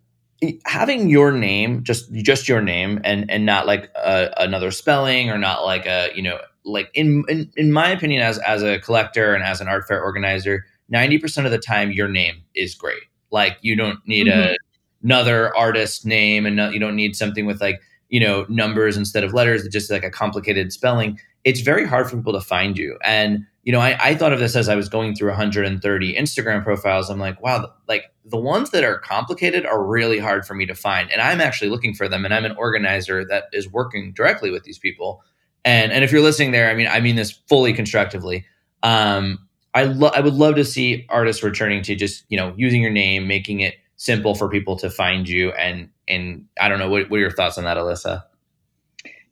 having 0.65 1.09
your 1.09 1.31
name 1.31 1.83
just 1.83 2.11
just 2.13 2.49
your 2.49 2.61
name 2.61 2.99
and 3.03 3.29
and 3.29 3.45
not 3.45 3.67
like 3.67 3.91
a, 3.95 4.33
another 4.37 4.71
spelling 4.71 5.29
or 5.29 5.37
not 5.37 5.63
like 5.63 5.85
a 5.85 6.09
you 6.15 6.21
know 6.21 6.39
like 6.63 6.89
in, 6.93 7.23
in 7.27 7.51
in 7.55 7.71
my 7.71 7.89
opinion 7.89 8.21
as 8.21 8.37
as 8.39 8.63
a 8.63 8.79
collector 8.79 9.35
and 9.35 9.43
as 9.43 9.61
an 9.61 9.67
art 9.67 9.87
fair 9.87 10.03
organizer 10.03 10.65
90% 10.91 11.45
of 11.45 11.51
the 11.51 11.57
time 11.57 11.91
your 11.91 12.07
name 12.07 12.43
is 12.53 12.75
great. 12.75 13.03
Like 13.31 13.57
you 13.61 13.75
don't 13.75 13.99
need 14.05 14.27
mm-hmm. 14.27 14.51
a, 14.51 14.55
another 15.03 15.55
artist 15.55 16.05
name 16.05 16.45
and 16.45 16.55
no, 16.55 16.69
you 16.69 16.79
don't 16.79 16.95
need 16.95 17.15
something 17.15 17.45
with 17.45 17.61
like 17.61 17.81
you 18.09 18.19
know 18.19 18.45
numbers 18.49 18.97
instead 18.97 19.23
of 19.23 19.33
letters 19.33 19.65
just 19.69 19.89
like 19.89 20.03
a 20.03 20.11
complicated 20.11 20.73
spelling. 20.73 21.19
It's 21.43 21.61
very 21.61 21.87
hard 21.87 22.09
for 22.09 22.17
people 22.17 22.33
to 22.33 22.41
find 22.41 22.77
you. 22.77 22.99
And 23.03 23.45
you 23.63 23.71
know, 23.71 23.79
I, 23.79 23.97
I 23.99 24.15
thought 24.15 24.33
of 24.33 24.39
this 24.39 24.55
as 24.55 24.69
I 24.69 24.75
was 24.75 24.89
going 24.89 25.15
through 25.15 25.29
130 25.29 26.15
Instagram 26.15 26.63
profiles. 26.63 27.09
I'm 27.09 27.19
like, 27.19 27.41
wow, 27.41 27.71
like 27.87 28.05
the 28.25 28.37
ones 28.37 28.71
that 28.71 28.83
are 28.83 28.97
complicated 28.97 29.65
are 29.65 29.83
really 29.83 30.17
hard 30.17 30.45
for 30.45 30.55
me 30.55 30.65
to 30.65 30.73
find. 30.73 31.11
And 31.11 31.21
I'm 31.21 31.39
actually 31.41 31.69
looking 31.69 31.93
for 31.93 32.07
them. 32.07 32.25
And 32.25 32.33
I'm 32.33 32.45
an 32.45 32.55
organizer 32.55 33.23
that 33.25 33.45
is 33.53 33.71
working 33.71 34.13
directly 34.13 34.49
with 34.49 34.63
these 34.63 34.79
people. 34.79 35.23
And 35.63 35.91
and 35.91 36.03
if 36.03 36.11
you're 36.11 36.21
listening 36.21 36.51
there, 36.51 36.71
I 36.71 36.73
mean, 36.73 36.87
I 36.87 36.99
mean 37.01 37.15
this 37.15 37.31
fully 37.31 37.71
constructively. 37.71 38.45
Um, 38.81 39.47
I 39.75 39.83
lo- 39.83 40.11
I 40.13 40.21
would 40.21 40.33
love 40.33 40.55
to 40.55 40.65
see 40.65 41.05
artists 41.09 41.43
returning 41.43 41.83
to 41.83 41.95
just 41.95 42.25
you 42.29 42.37
know 42.37 42.55
using 42.57 42.81
your 42.81 42.91
name, 42.91 43.27
making 43.27 43.59
it 43.59 43.75
simple 43.95 44.33
for 44.33 44.49
people 44.49 44.75
to 44.77 44.89
find 44.89 45.29
you. 45.29 45.51
And 45.51 45.89
and 46.07 46.45
I 46.59 46.67
don't 46.67 46.79
know 46.79 46.89
what, 46.89 47.11
what 47.11 47.17
are 47.17 47.19
your 47.19 47.31
thoughts 47.31 47.59
on 47.59 47.65
that, 47.65 47.77
Alissa? 47.77 48.23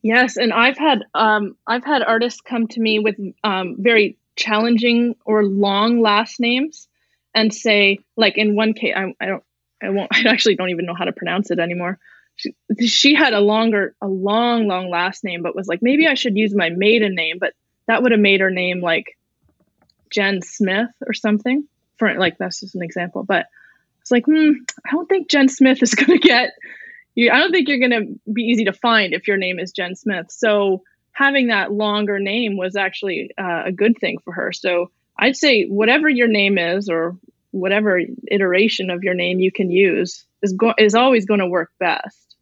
Yes, 0.04 0.38
and 0.38 0.54
I've 0.54 0.78
had 0.78 1.00
um, 1.16 1.58
I've 1.66 1.84
had 1.84 2.04
artists 2.04 2.42
come 2.42 2.68
to 2.68 2.80
me 2.80 3.00
with 3.00 3.16
um, 3.44 3.76
very 3.80 4.19
challenging 4.40 5.16
or 5.26 5.44
long 5.44 6.02
last 6.02 6.40
names 6.40 6.88
and 7.36 7.54
say 7.54 8.00
like 8.16 8.38
in 8.38 8.56
one 8.56 8.74
case 8.74 8.94
I, 8.96 9.14
I 9.20 9.26
don't 9.28 9.44
I 9.84 9.90
won't 9.90 10.10
I 10.14 10.30
actually 10.30 10.56
don't 10.56 10.70
even 10.70 10.86
know 10.86 10.96
how 10.96 11.06
to 11.06 11.12
pronounce 11.12 11.52
it 11.52 11.60
anymore. 11.60 12.00
She, 12.36 12.54
she 12.88 13.16
had 13.16 13.34
a 13.34 13.42
longer 13.42 13.96
a 14.02 14.08
long 14.08 14.68
long 14.68 14.90
last 14.90 15.26
name 15.26 15.44
but 15.44 15.56
was 15.56 15.68
like 15.68 15.82
maybe 15.82 16.08
I 16.08 16.14
should 16.14 16.38
use 16.38 16.56
my 16.56 16.70
maiden 16.70 17.14
name 17.14 17.38
but 17.38 17.54
that 17.88 18.02
would 18.02 18.14
have 18.14 18.22
made 18.22 18.40
her 18.40 18.50
name 18.50 18.80
like 18.82 19.18
Jen 20.10 20.42
Smith 20.42 20.90
or 21.06 21.14
something 21.14 21.68
for 21.98 22.18
like 22.18 22.38
that's 22.38 22.62
just 22.62 22.76
an 22.76 22.82
example 22.82 23.24
but 23.24 23.48
it's 24.02 24.12
like 24.12 24.26
hmm, 24.26 24.52
I 24.86 24.92
don't 24.92 25.10
think 25.10 25.30
Jen 25.30 25.50
Smith 25.50 25.84
is 25.84 25.96
going 25.96 26.18
to 26.18 26.28
get 26.28 26.52
you 27.14 27.30
I 27.30 27.40
don't 27.40 27.52
think 27.52 27.68
you're 27.68 27.90
going 27.90 27.92
to 27.92 28.32
be 28.32 28.44
easy 28.44 28.66
to 28.66 28.74
find 28.74 29.14
if 29.14 29.28
your 29.28 29.38
name 29.38 29.60
is 29.60 29.74
Jen 29.74 29.96
Smith 29.96 30.32
so 30.32 30.84
having 31.20 31.48
that 31.48 31.74
longer 31.74 32.18
name 32.18 32.56
was 32.56 32.78
actually 32.78 33.30
uh, 33.38 33.64
a 33.66 33.72
good 33.74 33.98
thing 34.00 34.18
for 34.24 34.32
her. 34.32 34.54
So 34.54 34.90
I'd 35.20 35.36
say 35.36 35.66
whatever 35.66 36.08
your 36.08 36.30
name 36.30 36.58
is 36.58 36.88
or 36.88 37.18
whatever 37.52 38.00
iteration 38.32 38.90
of 38.90 39.04
your 39.04 39.16
name 39.16 39.42
you 39.42 39.52
can 39.52 39.70
use 39.70 40.24
is 40.42 40.54
go- 40.54 40.76
is 40.78 40.96
always 40.96 41.26
going 41.26 41.42
to 41.42 41.48
work 41.48 41.72
best. 41.78 42.38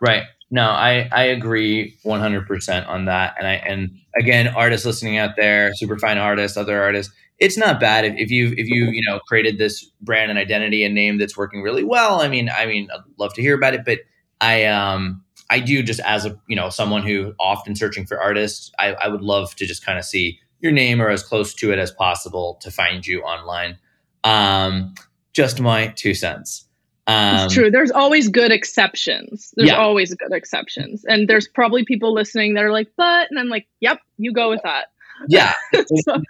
Right. 0.00 0.24
No, 0.50 0.68
I 0.68 1.08
I 1.12 1.24
agree 1.26 1.96
100% 2.04 2.88
on 2.88 3.04
that. 3.04 3.36
And 3.38 3.46
I 3.46 3.54
and 3.54 4.00
again, 4.18 4.48
artists 4.48 4.84
listening 4.84 5.18
out 5.18 5.36
there, 5.36 5.72
super 5.74 5.96
fine 5.96 6.18
artists, 6.18 6.56
other 6.56 6.82
artists, 6.82 7.14
it's 7.38 7.56
not 7.56 7.78
bad 7.78 8.04
if, 8.04 8.14
if 8.16 8.30
you 8.32 8.48
if 8.56 8.66
you 8.66 8.86
you 8.86 9.02
know 9.08 9.20
created 9.28 9.58
this 9.58 9.84
brand 10.00 10.30
and 10.30 10.40
identity 10.40 10.82
and 10.82 10.92
name 10.92 11.18
that's 11.18 11.36
working 11.36 11.62
really 11.62 11.84
well. 11.84 12.20
I 12.20 12.26
mean, 12.26 12.50
I 12.50 12.66
mean, 12.66 12.88
I'd 12.92 13.00
love 13.16 13.32
to 13.34 13.42
hear 13.42 13.54
about 13.54 13.74
it, 13.74 13.84
but 13.84 14.00
I 14.40 14.64
um 14.64 15.23
I 15.54 15.60
do 15.60 15.84
just 15.84 16.00
as 16.00 16.26
a 16.26 16.36
you 16.48 16.56
know 16.56 16.68
someone 16.68 17.04
who 17.04 17.32
often 17.38 17.76
searching 17.76 18.06
for 18.06 18.20
artists, 18.20 18.72
I, 18.76 18.94
I 18.94 19.06
would 19.06 19.22
love 19.22 19.54
to 19.54 19.66
just 19.66 19.86
kind 19.86 20.00
of 20.00 20.04
see 20.04 20.40
your 20.58 20.72
name 20.72 21.00
or 21.00 21.10
as 21.10 21.22
close 21.22 21.54
to 21.54 21.72
it 21.72 21.78
as 21.78 21.92
possible 21.92 22.58
to 22.62 22.72
find 22.72 23.06
you 23.06 23.20
online. 23.20 23.78
Um, 24.24 24.94
just 25.32 25.60
my 25.60 25.88
two 25.88 26.12
cents. 26.12 26.66
Um, 27.06 27.44
it's 27.44 27.54
true. 27.54 27.70
There's 27.70 27.92
always 27.92 28.28
good 28.28 28.50
exceptions. 28.50 29.52
There's 29.56 29.68
yeah. 29.68 29.76
always 29.76 30.12
good 30.14 30.32
exceptions, 30.32 31.04
and 31.04 31.28
there's 31.28 31.46
probably 31.46 31.84
people 31.84 32.12
listening 32.12 32.54
that 32.54 32.64
are 32.64 32.72
like, 32.72 32.88
"But," 32.96 33.28
and 33.30 33.38
I'm 33.38 33.48
like, 33.48 33.68
"Yep, 33.78 34.00
you 34.18 34.32
go 34.32 34.50
with 34.50 34.62
that." 34.64 34.86
Yeah. 35.28 35.52
so, 36.02 36.20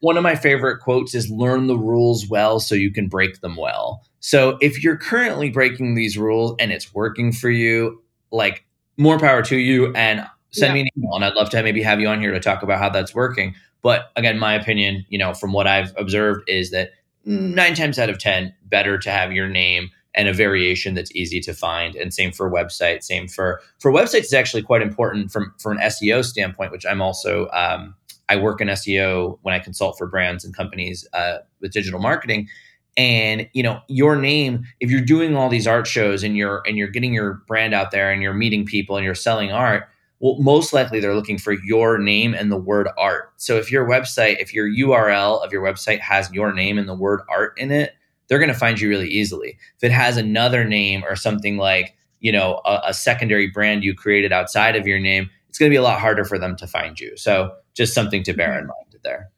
One 0.00 0.16
of 0.16 0.22
my 0.22 0.36
favorite 0.36 0.78
quotes 0.78 1.12
is 1.16 1.28
"Learn 1.28 1.66
the 1.66 1.76
rules 1.76 2.28
well, 2.28 2.60
so 2.60 2.76
you 2.76 2.92
can 2.92 3.08
break 3.08 3.40
them 3.40 3.56
well." 3.56 4.04
So 4.20 4.58
if 4.60 4.84
you're 4.84 4.98
currently 4.98 5.50
breaking 5.50 5.96
these 5.96 6.16
rules 6.16 6.54
and 6.60 6.70
it's 6.70 6.94
working 6.94 7.32
for 7.32 7.50
you, 7.50 8.02
like 8.30 8.64
more 8.96 9.18
power 9.18 9.42
to 9.42 9.56
you 9.56 9.92
and 9.94 10.26
send 10.50 10.70
yeah. 10.70 10.74
me 10.74 10.80
an 10.82 10.88
email 10.96 11.14
and 11.14 11.24
I'd 11.24 11.34
love 11.34 11.50
to 11.50 11.62
maybe 11.62 11.82
have 11.82 12.00
you 12.00 12.08
on 12.08 12.20
here 12.20 12.32
to 12.32 12.40
talk 12.40 12.62
about 12.62 12.78
how 12.78 12.88
that's 12.88 13.14
working. 13.14 13.54
But 13.82 14.10
again, 14.16 14.38
my 14.38 14.54
opinion, 14.54 15.06
you 15.08 15.18
know, 15.18 15.32
from 15.32 15.52
what 15.52 15.66
I've 15.66 15.92
observed 15.96 16.48
is 16.48 16.70
that 16.70 16.90
nine 17.24 17.74
times 17.74 17.98
out 17.98 18.10
of 18.10 18.18
10, 18.18 18.54
better 18.64 18.98
to 18.98 19.10
have 19.10 19.32
your 19.32 19.48
name 19.48 19.90
and 20.14 20.28
a 20.28 20.32
variation 20.32 20.94
that's 20.94 21.14
easy 21.14 21.40
to 21.40 21.54
find. 21.54 21.94
And 21.94 22.12
same 22.12 22.32
for 22.32 22.50
website, 22.50 23.02
same 23.02 23.28
for, 23.28 23.60
for 23.78 23.92
websites 23.92 24.24
is 24.24 24.34
actually 24.34 24.62
quite 24.62 24.82
important 24.82 25.30
from, 25.30 25.54
from 25.58 25.78
an 25.78 25.84
SEO 25.84 26.24
standpoint, 26.24 26.72
which 26.72 26.84
I'm 26.84 27.00
also, 27.00 27.48
um, 27.52 27.94
I 28.28 28.36
work 28.36 28.60
in 28.60 28.68
SEO 28.68 29.38
when 29.42 29.54
I 29.54 29.60
consult 29.60 29.96
for 29.96 30.06
brands 30.06 30.44
and 30.44 30.54
companies 30.54 31.06
uh, 31.12 31.38
with 31.60 31.72
digital 31.72 32.00
marketing 32.00 32.48
and 32.96 33.48
you 33.52 33.62
know 33.62 33.80
your 33.88 34.16
name 34.16 34.64
if 34.80 34.90
you're 34.90 35.00
doing 35.00 35.36
all 35.36 35.48
these 35.48 35.66
art 35.66 35.86
shows 35.86 36.22
and 36.22 36.36
you're 36.36 36.62
and 36.66 36.76
you're 36.76 36.88
getting 36.88 37.14
your 37.14 37.34
brand 37.46 37.74
out 37.74 37.90
there 37.90 38.10
and 38.10 38.22
you're 38.22 38.34
meeting 38.34 38.64
people 38.64 38.96
and 38.96 39.04
you're 39.04 39.14
selling 39.14 39.52
art 39.52 39.88
well 40.18 40.36
most 40.38 40.72
likely 40.72 41.00
they're 41.00 41.14
looking 41.14 41.38
for 41.38 41.52
your 41.64 41.98
name 41.98 42.34
and 42.34 42.50
the 42.50 42.56
word 42.56 42.88
art. 42.98 43.32
So 43.36 43.56
if 43.56 43.70
your 43.70 43.86
website 43.86 44.40
if 44.40 44.52
your 44.52 44.68
url 44.68 45.44
of 45.44 45.52
your 45.52 45.62
website 45.62 46.00
has 46.00 46.30
your 46.32 46.52
name 46.52 46.78
and 46.78 46.88
the 46.88 46.94
word 46.94 47.20
art 47.28 47.58
in 47.58 47.70
it 47.70 47.94
they're 48.28 48.38
going 48.38 48.52
to 48.52 48.54
find 48.54 48.80
you 48.80 48.88
really 48.88 49.08
easily. 49.08 49.58
If 49.76 49.82
it 49.82 49.90
has 49.90 50.16
another 50.16 50.64
name 50.64 51.02
or 51.04 51.16
something 51.16 51.56
like 51.56 51.96
you 52.20 52.32
know 52.32 52.60
a, 52.64 52.80
a 52.86 52.94
secondary 52.94 53.48
brand 53.48 53.84
you 53.84 53.94
created 53.94 54.32
outside 54.32 54.76
of 54.76 54.86
your 54.86 54.98
name 54.98 55.30
it's 55.48 55.58
going 55.58 55.68
to 55.68 55.72
be 55.72 55.78
a 55.78 55.82
lot 55.82 56.00
harder 56.00 56.24
for 56.24 56.38
them 56.38 56.54
to 56.56 56.66
find 56.66 57.00
you. 57.00 57.16
So 57.16 57.52
just 57.74 57.92
something 57.92 58.22
to 58.24 58.32
bear 58.32 58.58
in 58.58 58.66
mind 58.66 58.96
there. 59.02 59.30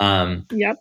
Um, 0.00 0.46
yep 0.50 0.76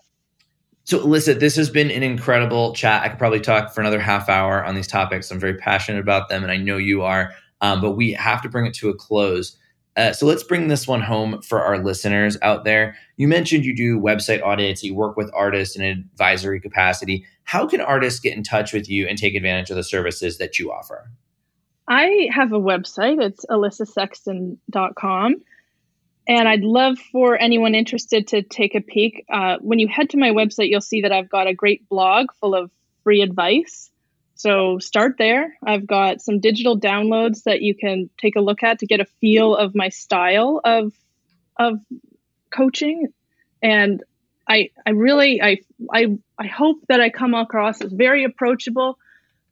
so, 0.86 1.00
Alissa, 1.00 1.38
this 1.40 1.56
has 1.56 1.72
been 1.72 1.90
an 1.90 2.04
incredible 2.04 2.74
chat. 2.74 3.04
I 3.04 3.10
could 3.10 3.18
probably 3.18 3.40
talk 3.40 3.74
for 3.74 3.82
another 3.82 4.00
half 4.00 4.30
hour 4.30 4.64
on 4.64 4.76
these 4.76 4.88
topics. 4.88 5.32
I'm 5.32 5.40
very 5.40 5.56
passionate 5.56 6.00
about 6.00 6.30
them, 6.30 6.44
and 6.44 6.52
I 6.52 6.58
know 6.58 6.78
you 6.78 7.02
are. 7.02 7.34
Um, 7.62 7.82
but 7.82 7.92
we 7.92 8.14
have 8.14 8.44
to 8.44 8.50
bring 8.50 8.68
it 8.68 8.76
to 8.76 8.90
a 8.90 8.94
close. 8.94 9.58
Uh, 9.98 10.14
so 10.14 10.28
let's 10.28 10.44
bring 10.44 10.68
this 10.68 10.88
one 10.88 11.02
home 11.02 11.42
for 11.42 11.60
our 11.62 11.84
listeners 11.84 12.38
out 12.44 12.66
there. 12.66 12.96
You 13.18 13.28
mentioned 13.28 13.66
you 13.66 13.76
do 13.76 14.00
website 14.00 14.44
audits, 14.44 14.84
you 14.84 14.94
work 14.94 15.18
with 15.18 15.32
artists 15.34 15.76
in 15.76 15.84
an 15.84 16.08
advisory 16.12 16.60
capacity. 16.60 17.26
How 17.46 17.66
can 17.66 17.82
artists 17.82 18.20
get 18.20 18.38
in 18.38 18.44
touch 18.44 18.72
with 18.72 18.88
you 18.88 19.08
and 19.08 19.18
take 19.18 19.34
advantage 19.34 19.72
of 19.72 19.78
the 19.78 19.84
services 19.84 20.38
that 20.38 20.60
you 20.60 20.72
offer? 20.72 21.10
I 21.88 22.30
have 22.32 22.52
a 22.52 22.60
website. 22.60 23.24
It's 23.24 23.44
alissasexton.com. 23.46 25.36
And 26.28 26.48
I'd 26.48 26.64
love 26.64 26.98
for 27.12 27.40
anyone 27.40 27.76
interested 27.76 28.28
to 28.30 28.42
take 28.42 28.74
a 28.74 28.82
peek. 28.82 29.26
Uh, 29.30 29.58
when 29.62 29.78
you 29.78 29.88
head 29.88 30.10
to 30.12 30.18
my 30.18 30.32
website, 30.32 30.70
you'll 30.70 30.82
see 30.82 31.02
that 31.02 31.12
I've 31.12 31.30
got 31.30 31.48
a 31.48 31.54
great 31.54 31.88
blog 31.88 32.28
full 32.40 32.56
of 32.56 32.72
free 33.04 33.22
advice. 33.22 33.92
So 34.34 34.80
start 34.80 35.16
there. 35.20 35.56
I've 35.66 35.86
got 35.86 36.22
some 36.22 36.40
digital 36.40 36.80
downloads 36.80 37.44
that 37.44 37.62
you 37.62 37.76
can 37.76 38.10
take 38.18 38.36
a 38.36 38.42
look 38.42 38.64
at 38.64 38.80
to 38.80 38.88
get 38.88 39.00
a 39.00 39.06
feel 39.06 39.56
of 39.56 39.76
my 39.76 39.90
style 39.90 40.62
of 40.64 40.94
of 41.58 41.80
coaching. 42.50 43.08
And 43.62 44.04
I 44.50 44.72
I 44.86 44.90
really 44.90 45.42
I 45.42 45.60
I 45.94 46.18
I 46.38 46.48
hope 46.48 46.80
that 46.90 47.00
I 47.00 47.12
come 47.12 47.34
across 47.34 47.82
as 47.82 47.94
very 47.94 48.24
approachable. 48.26 48.98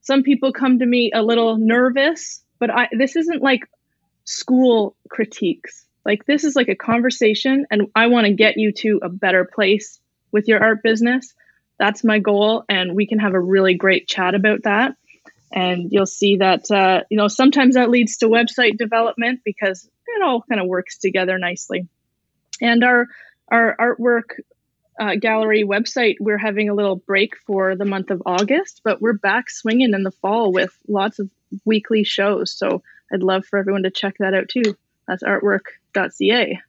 Some 0.01 0.23
people 0.23 0.51
come 0.51 0.79
to 0.79 0.85
me 0.85 1.11
a 1.13 1.21
little 1.21 1.57
nervous, 1.57 2.43
but 2.59 2.69
I 2.69 2.89
this 2.91 3.15
isn't 3.15 3.41
like 3.41 3.69
school 4.25 4.97
critiques 5.07 5.85
like 6.05 6.25
this 6.25 6.43
is 6.43 6.55
like 6.55 6.69
a 6.69 6.75
conversation, 6.75 7.65
and 7.71 7.87
I 7.95 8.07
want 8.07 8.27
to 8.27 8.33
get 8.33 8.57
you 8.57 8.71
to 8.73 8.99
a 9.03 9.09
better 9.09 9.45
place 9.45 9.99
with 10.31 10.47
your 10.47 10.61
art 10.61 10.83
business. 10.83 11.33
That's 11.79 12.03
my 12.03 12.19
goal, 12.19 12.65
and 12.69 12.95
we 12.95 13.07
can 13.07 13.19
have 13.19 13.33
a 13.33 13.39
really 13.39 13.75
great 13.75 14.07
chat 14.07 14.35
about 14.35 14.63
that. 14.63 14.95
And 15.51 15.91
you'll 15.91 16.05
see 16.05 16.37
that 16.37 16.69
uh, 16.71 17.03
you 17.09 17.17
know 17.17 17.27
sometimes 17.27 17.75
that 17.75 17.89
leads 17.89 18.17
to 18.17 18.27
website 18.27 18.77
development 18.77 19.41
because 19.45 19.87
it 20.07 20.23
all 20.23 20.41
kind 20.41 20.61
of 20.61 20.67
works 20.67 20.97
together 20.97 21.37
nicely. 21.37 21.87
And 22.61 22.83
our 22.83 23.07
our 23.49 23.75
Artwrk 23.79 24.39
uh, 24.99 25.15
gallery 25.15 25.63
website, 25.63 26.15
we're 26.19 26.37
having 26.37 26.69
a 26.69 26.73
little 26.73 26.95
break 26.95 27.37
for 27.45 27.75
the 27.75 27.85
month 27.85 28.11
of 28.11 28.21
August, 28.25 28.81
but 28.83 29.01
we're 29.01 29.13
back 29.13 29.49
swinging 29.49 29.93
in 29.93 30.03
the 30.03 30.11
fall 30.11 30.51
with 30.51 30.75
lots 30.87 31.19
of 31.19 31.29
weekly 31.65 32.03
shows. 32.03 32.51
So 32.51 32.83
I'd 33.11 33.23
love 33.23 33.45
for 33.45 33.57
everyone 33.57 33.83
to 33.83 33.91
check 33.91 34.15
that 34.19 34.33
out 34.33 34.49
too. 34.49 34.75
That's 35.07 35.23
artwrk.ca. 35.23 36.59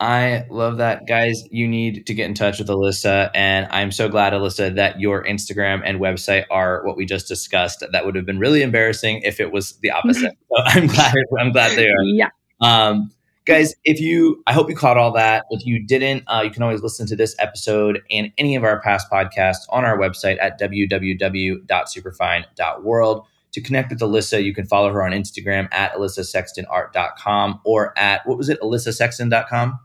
I 0.00 0.46
love 0.48 0.78
that. 0.78 1.06
Guys, 1.06 1.44
you 1.50 1.68
need 1.68 2.06
to 2.06 2.14
get 2.14 2.26
in 2.26 2.32
touch 2.32 2.58
with 2.58 2.68
Alissa. 2.68 3.30
And 3.34 3.68
I'm 3.70 3.92
so 3.92 4.08
glad, 4.08 4.32
Alissa, 4.32 4.74
that 4.74 4.98
your 4.98 5.22
Instagram 5.24 5.82
and 5.84 6.00
website 6.00 6.46
are 6.50 6.82
what 6.86 6.96
we 6.96 7.04
just 7.04 7.28
discussed. 7.28 7.84
That 7.92 8.06
would 8.06 8.14
have 8.14 8.24
been 8.24 8.38
really 8.38 8.62
embarrassing 8.62 9.20
if 9.24 9.40
it 9.40 9.52
was 9.52 9.74
the 9.80 9.90
opposite. 9.90 10.38
so 10.48 10.56
I'm 10.64 10.86
glad 10.86 11.14
I'm 11.38 11.52
glad 11.52 11.76
they 11.76 11.88
are. 11.88 12.02
Yeah. 12.02 12.30
Um, 12.62 13.10
guys, 13.44 13.74
if 13.84 14.00
you 14.00 14.42
I 14.46 14.54
hope 14.54 14.70
you 14.70 14.76
caught 14.76 14.96
all 14.96 15.12
that. 15.12 15.44
If 15.50 15.66
you 15.66 15.84
didn't, 15.84 16.24
uh, 16.28 16.40
you 16.44 16.50
can 16.50 16.62
always 16.62 16.82
listen 16.82 17.06
to 17.08 17.16
this 17.16 17.36
episode 17.38 18.00
and 18.10 18.32
any 18.38 18.56
of 18.56 18.64
our 18.64 18.80
past 18.80 19.10
podcasts 19.12 19.66
on 19.68 19.84
our 19.84 19.98
website 19.98 20.38
at 20.40 20.58
www.superfine.world. 20.58 23.26
To 23.52 23.60
connect 23.60 23.90
with 23.90 24.00
Alissa, 24.00 24.42
you 24.42 24.54
can 24.54 24.66
follow 24.66 24.92
her 24.92 25.02
on 25.02 25.12
Instagram 25.12 25.68
at 25.72 25.92
alissasextonart.com 25.94 27.60
or 27.64 27.98
at, 27.98 28.26
what 28.26 28.38
was 28.38 28.48
it, 28.48 28.60
alissasexton.com? 28.60 29.78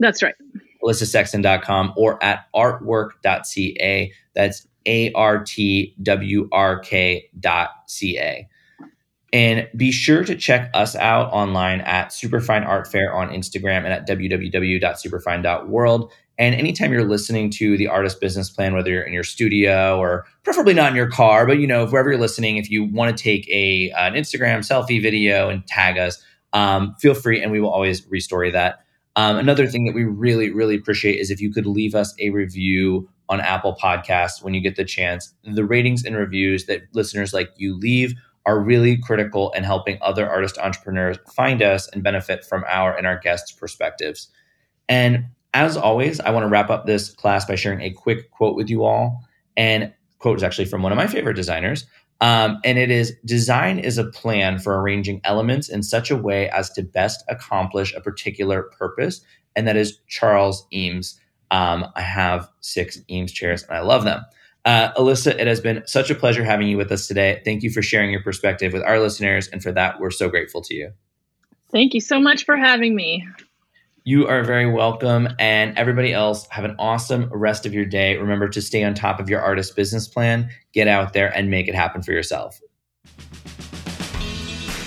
That's 0.00 0.22
right. 0.22 0.34
alissasexton.com 0.82 1.94
or 1.96 2.22
at 2.22 2.46
artwrk.ca. 2.54 4.12
That's 4.34 4.66
A 4.86 5.12
R 5.12 5.44
T 5.44 5.94
W 6.02 6.48
R 6.52 6.78
K 6.78 7.30
dot 7.38 7.70
C 7.86 8.18
A. 8.18 8.48
And 9.34 9.68
be 9.76 9.90
sure 9.90 10.22
to 10.22 10.36
check 10.36 10.70
us 10.74 10.94
out 10.94 11.32
online 11.32 11.80
at 11.80 12.12
Superfine 12.12 12.62
Art 12.62 12.86
Fair 12.86 13.12
on 13.12 13.30
Instagram 13.30 13.78
and 13.78 13.88
at 13.88 14.06
www.superfine.world. 14.06 16.12
And 16.38 16.54
anytime 16.54 16.92
you're 16.92 17.08
listening 17.08 17.50
to 17.50 17.76
the 17.76 17.88
artist 17.88 18.20
business 18.20 18.48
plan, 18.48 18.74
whether 18.74 18.90
you're 18.90 19.02
in 19.02 19.12
your 19.12 19.24
studio 19.24 19.98
or 19.98 20.24
preferably 20.44 20.72
not 20.72 20.90
in 20.90 20.96
your 20.96 21.10
car, 21.10 21.46
but 21.46 21.58
you 21.58 21.66
know, 21.66 21.84
wherever 21.84 22.10
you're 22.10 22.20
listening, 22.20 22.58
if 22.58 22.70
you 22.70 22.84
want 22.84 23.16
to 23.16 23.20
take 23.20 23.48
a 23.48 23.90
an 23.96 24.14
Instagram 24.14 24.60
selfie 24.60 25.02
video 25.02 25.48
and 25.48 25.66
tag 25.66 25.98
us, 25.98 26.22
um, 26.52 26.94
feel 27.00 27.14
free, 27.14 27.42
and 27.42 27.50
we 27.50 27.60
will 27.60 27.70
always 27.70 28.02
restory 28.02 28.52
that. 28.52 28.84
Um, 29.16 29.36
another 29.36 29.66
thing 29.66 29.84
that 29.86 29.96
we 29.96 30.04
really, 30.04 30.50
really 30.50 30.76
appreciate 30.76 31.18
is 31.18 31.32
if 31.32 31.40
you 31.40 31.52
could 31.52 31.66
leave 31.66 31.96
us 31.96 32.14
a 32.20 32.30
review 32.30 33.08
on 33.28 33.40
Apple 33.40 33.76
Podcasts 33.82 34.44
when 34.44 34.54
you 34.54 34.60
get 34.60 34.76
the 34.76 34.84
chance. 34.84 35.34
The 35.42 35.64
ratings 35.64 36.04
and 36.04 36.14
reviews 36.14 36.66
that 36.66 36.82
listeners 36.92 37.32
like 37.32 37.50
you 37.56 37.76
leave 37.76 38.14
are 38.46 38.60
really 38.60 38.96
critical 38.96 39.52
in 39.52 39.64
helping 39.64 39.98
other 40.00 40.28
artist 40.28 40.58
entrepreneurs 40.58 41.18
find 41.34 41.62
us 41.62 41.88
and 41.88 42.02
benefit 42.02 42.44
from 42.44 42.64
our 42.68 42.96
and 42.96 43.06
our 43.06 43.18
guests' 43.18 43.52
perspectives. 43.52 44.28
And 44.88 45.26
as 45.54 45.76
always, 45.76 46.20
I 46.20 46.30
want 46.30 46.44
to 46.44 46.48
wrap 46.48 46.68
up 46.68 46.84
this 46.84 47.10
class 47.10 47.44
by 47.46 47.54
sharing 47.54 47.80
a 47.80 47.90
quick 47.90 48.30
quote 48.30 48.56
with 48.56 48.68
you 48.68 48.84
all. 48.84 49.24
And 49.56 49.92
quote 50.18 50.36
is 50.36 50.42
actually 50.42 50.66
from 50.66 50.82
one 50.82 50.92
of 50.92 50.96
my 50.96 51.06
favorite 51.06 51.34
designers. 51.34 51.86
Um, 52.20 52.60
and 52.64 52.78
it 52.78 52.90
is 52.90 53.12
design 53.24 53.78
is 53.78 53.98
a 53.98 54.04
plan 54.04 54.58
for 54.58 54.80
arranging 54.80 55.20
elements 55.24 55.68
in 55.68 55.82
such 55.82 56.10
a 56.10 56.16
way 56.16 56.48
as 56.50 56.70
to 56.70 56.82
best 56.82 57.24
accomplish 57.28 57.94
a 57.94 58.00
particular 58.00 58.64
purpose. 58.78 59.20
And 59.56 59.66
that 59.68 59.76
is 59.76 60.00
Charles 60.08 60.66
Eames. 60.72 61.20
Um, 61.50 61.86
I 61.94 62.00
have 62.02 62.48
six 62.60 63.00
Eames 63.10 63.32
chairs 63.32 63.62
and 63.62 63.76
I 63.76 63.80
love 63.80 64.04
them. 64.04 64.24
Uh, 64.64 64.92
Alissa, 64.94 65.38
it 65.38 65.46
has 65.46 65.60
been 65.60 65.82
such 65.86 66.10
a 66.10 66.14
pleasure 66.14 66.42
having 66.42 66.68
you 66.68 66.76
with 66.76 66.90
us 66.90 67.06
today. 67.06 67.42
Thank 67.44 67.62
you 67.62 67.70
for 67.70 67.82
sharing 67.82 68.10
your 68.10 68.22
perspective 68.22 68.72
with 68.72 68.82
our 68.82 68.98
listeners. 68.98 69.48
And 69.48 69.62
for 69.62 69.72
that, 69.72 70.00
we're 70.00 70.10
so 70.10 70.28
grateful 70.28 70.62
to 70.62 70.74
you. 70.74 70.92
Thank 71.70 71.92
you 71.92 72.00
so 72.00 72.18
much 72.18 72.44
for 72.44 72.56
having 72.56 72.94
me. 72.94 73.26
You 74.04 74.26
are 74.26 74.42
very 74.44 74.70
welcome. 74.70 75.28
And 75.38 75.76
everybody 75.78 76.12
else, 76.12 76.46
have 76.50 76.64
an 76.64 76.76
awesome 76.78 77.28
rest 77.32 77.66
of 77.66 77.74
your 77.74 77.84
day. 77.84 78.16
Remember 78.16 78.48
to 78.48 78.62
stay 78.62 78.84
on 78.84 78.94
top 78.94 79.18
of 79.18 79.28
your 79.28 79.40
artist 79.40 79.76
business 79.76 80.06
plan, 80.06 80.48
get 80.72 80.88
out 80.88 81.12
there 81.12 81.36
and 81.36 81.50
make 81.50 81.68
it 81.68 81.74
happen 81.74 82.02
for 82.02 82.12
yourself. 82.12 82.60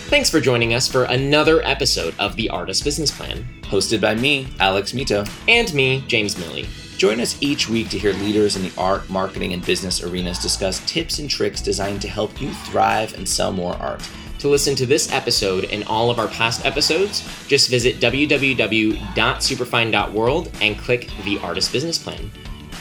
Thanks 0.10 0.30
for 0.30 0.40
joining 0.40 0.74
us 0.74 0.88
for 0.88 1.04
another 1.04 1.62
episode 1.64 2.16
of 2.18 2.36
The 2.38 2.50
Artist 2.50 2.84
Business 2.84 3.12
Plan. 3.12 3.46
Hosted 3.64 4.00
by 4.00 4.16
me, 4.16 4.48
Alex 4.60 4.94
Mitow. 4.94 5.30
And 5.50 5.72
me, 5.74 6.02
James 6.08 6.36
Milley. 6.36 6.87
Join 6.98 7.22
us 7.22 7.38
each 7.42 7.70
week 7.70 7.90
to 7.90 8.00
hear 8.00 8.14
leaders 8.14 8.56
in 8.56 8.64
the 8.64 8.72
art, 8.76 9.08
marketing, 9.08 9.54
and 9.54 9.64
business 9.64 10.02
arenas 10.02 10.40
discuss 10.40 10.80
tips 10.92 11.20
and 11.20 11.30
tricks 11.30 11.62
designed 11.62 12.02
to 12.02 12.08
help 12.08 12.42
you 12.42 12.52
thrive 12.52 13.14
and 13.14 13.30
sell 13.30 13.52
more 13.52 13.76
art. 13.76 14.02
To 14.40 14.48
listen 14.48 14.76
to 14.76 14.88
this 14.88 15.12
episode 15.12 15.66
and 15.66 15.84
all 15.84 16.10
of 16.10 16.18
our 16.18 16.28
past 16.28 16.66
episodes, 16.66 17.22
just 17.48 17.70
visit 17.70 18.00
www.superfine.world 18.00 20.52
and 20.60 20.80
click 20.80 21.12
the 21.24 21.38
Artist 21.40 21.72
Business 21.72 22.00
Plan. 22.00 22.32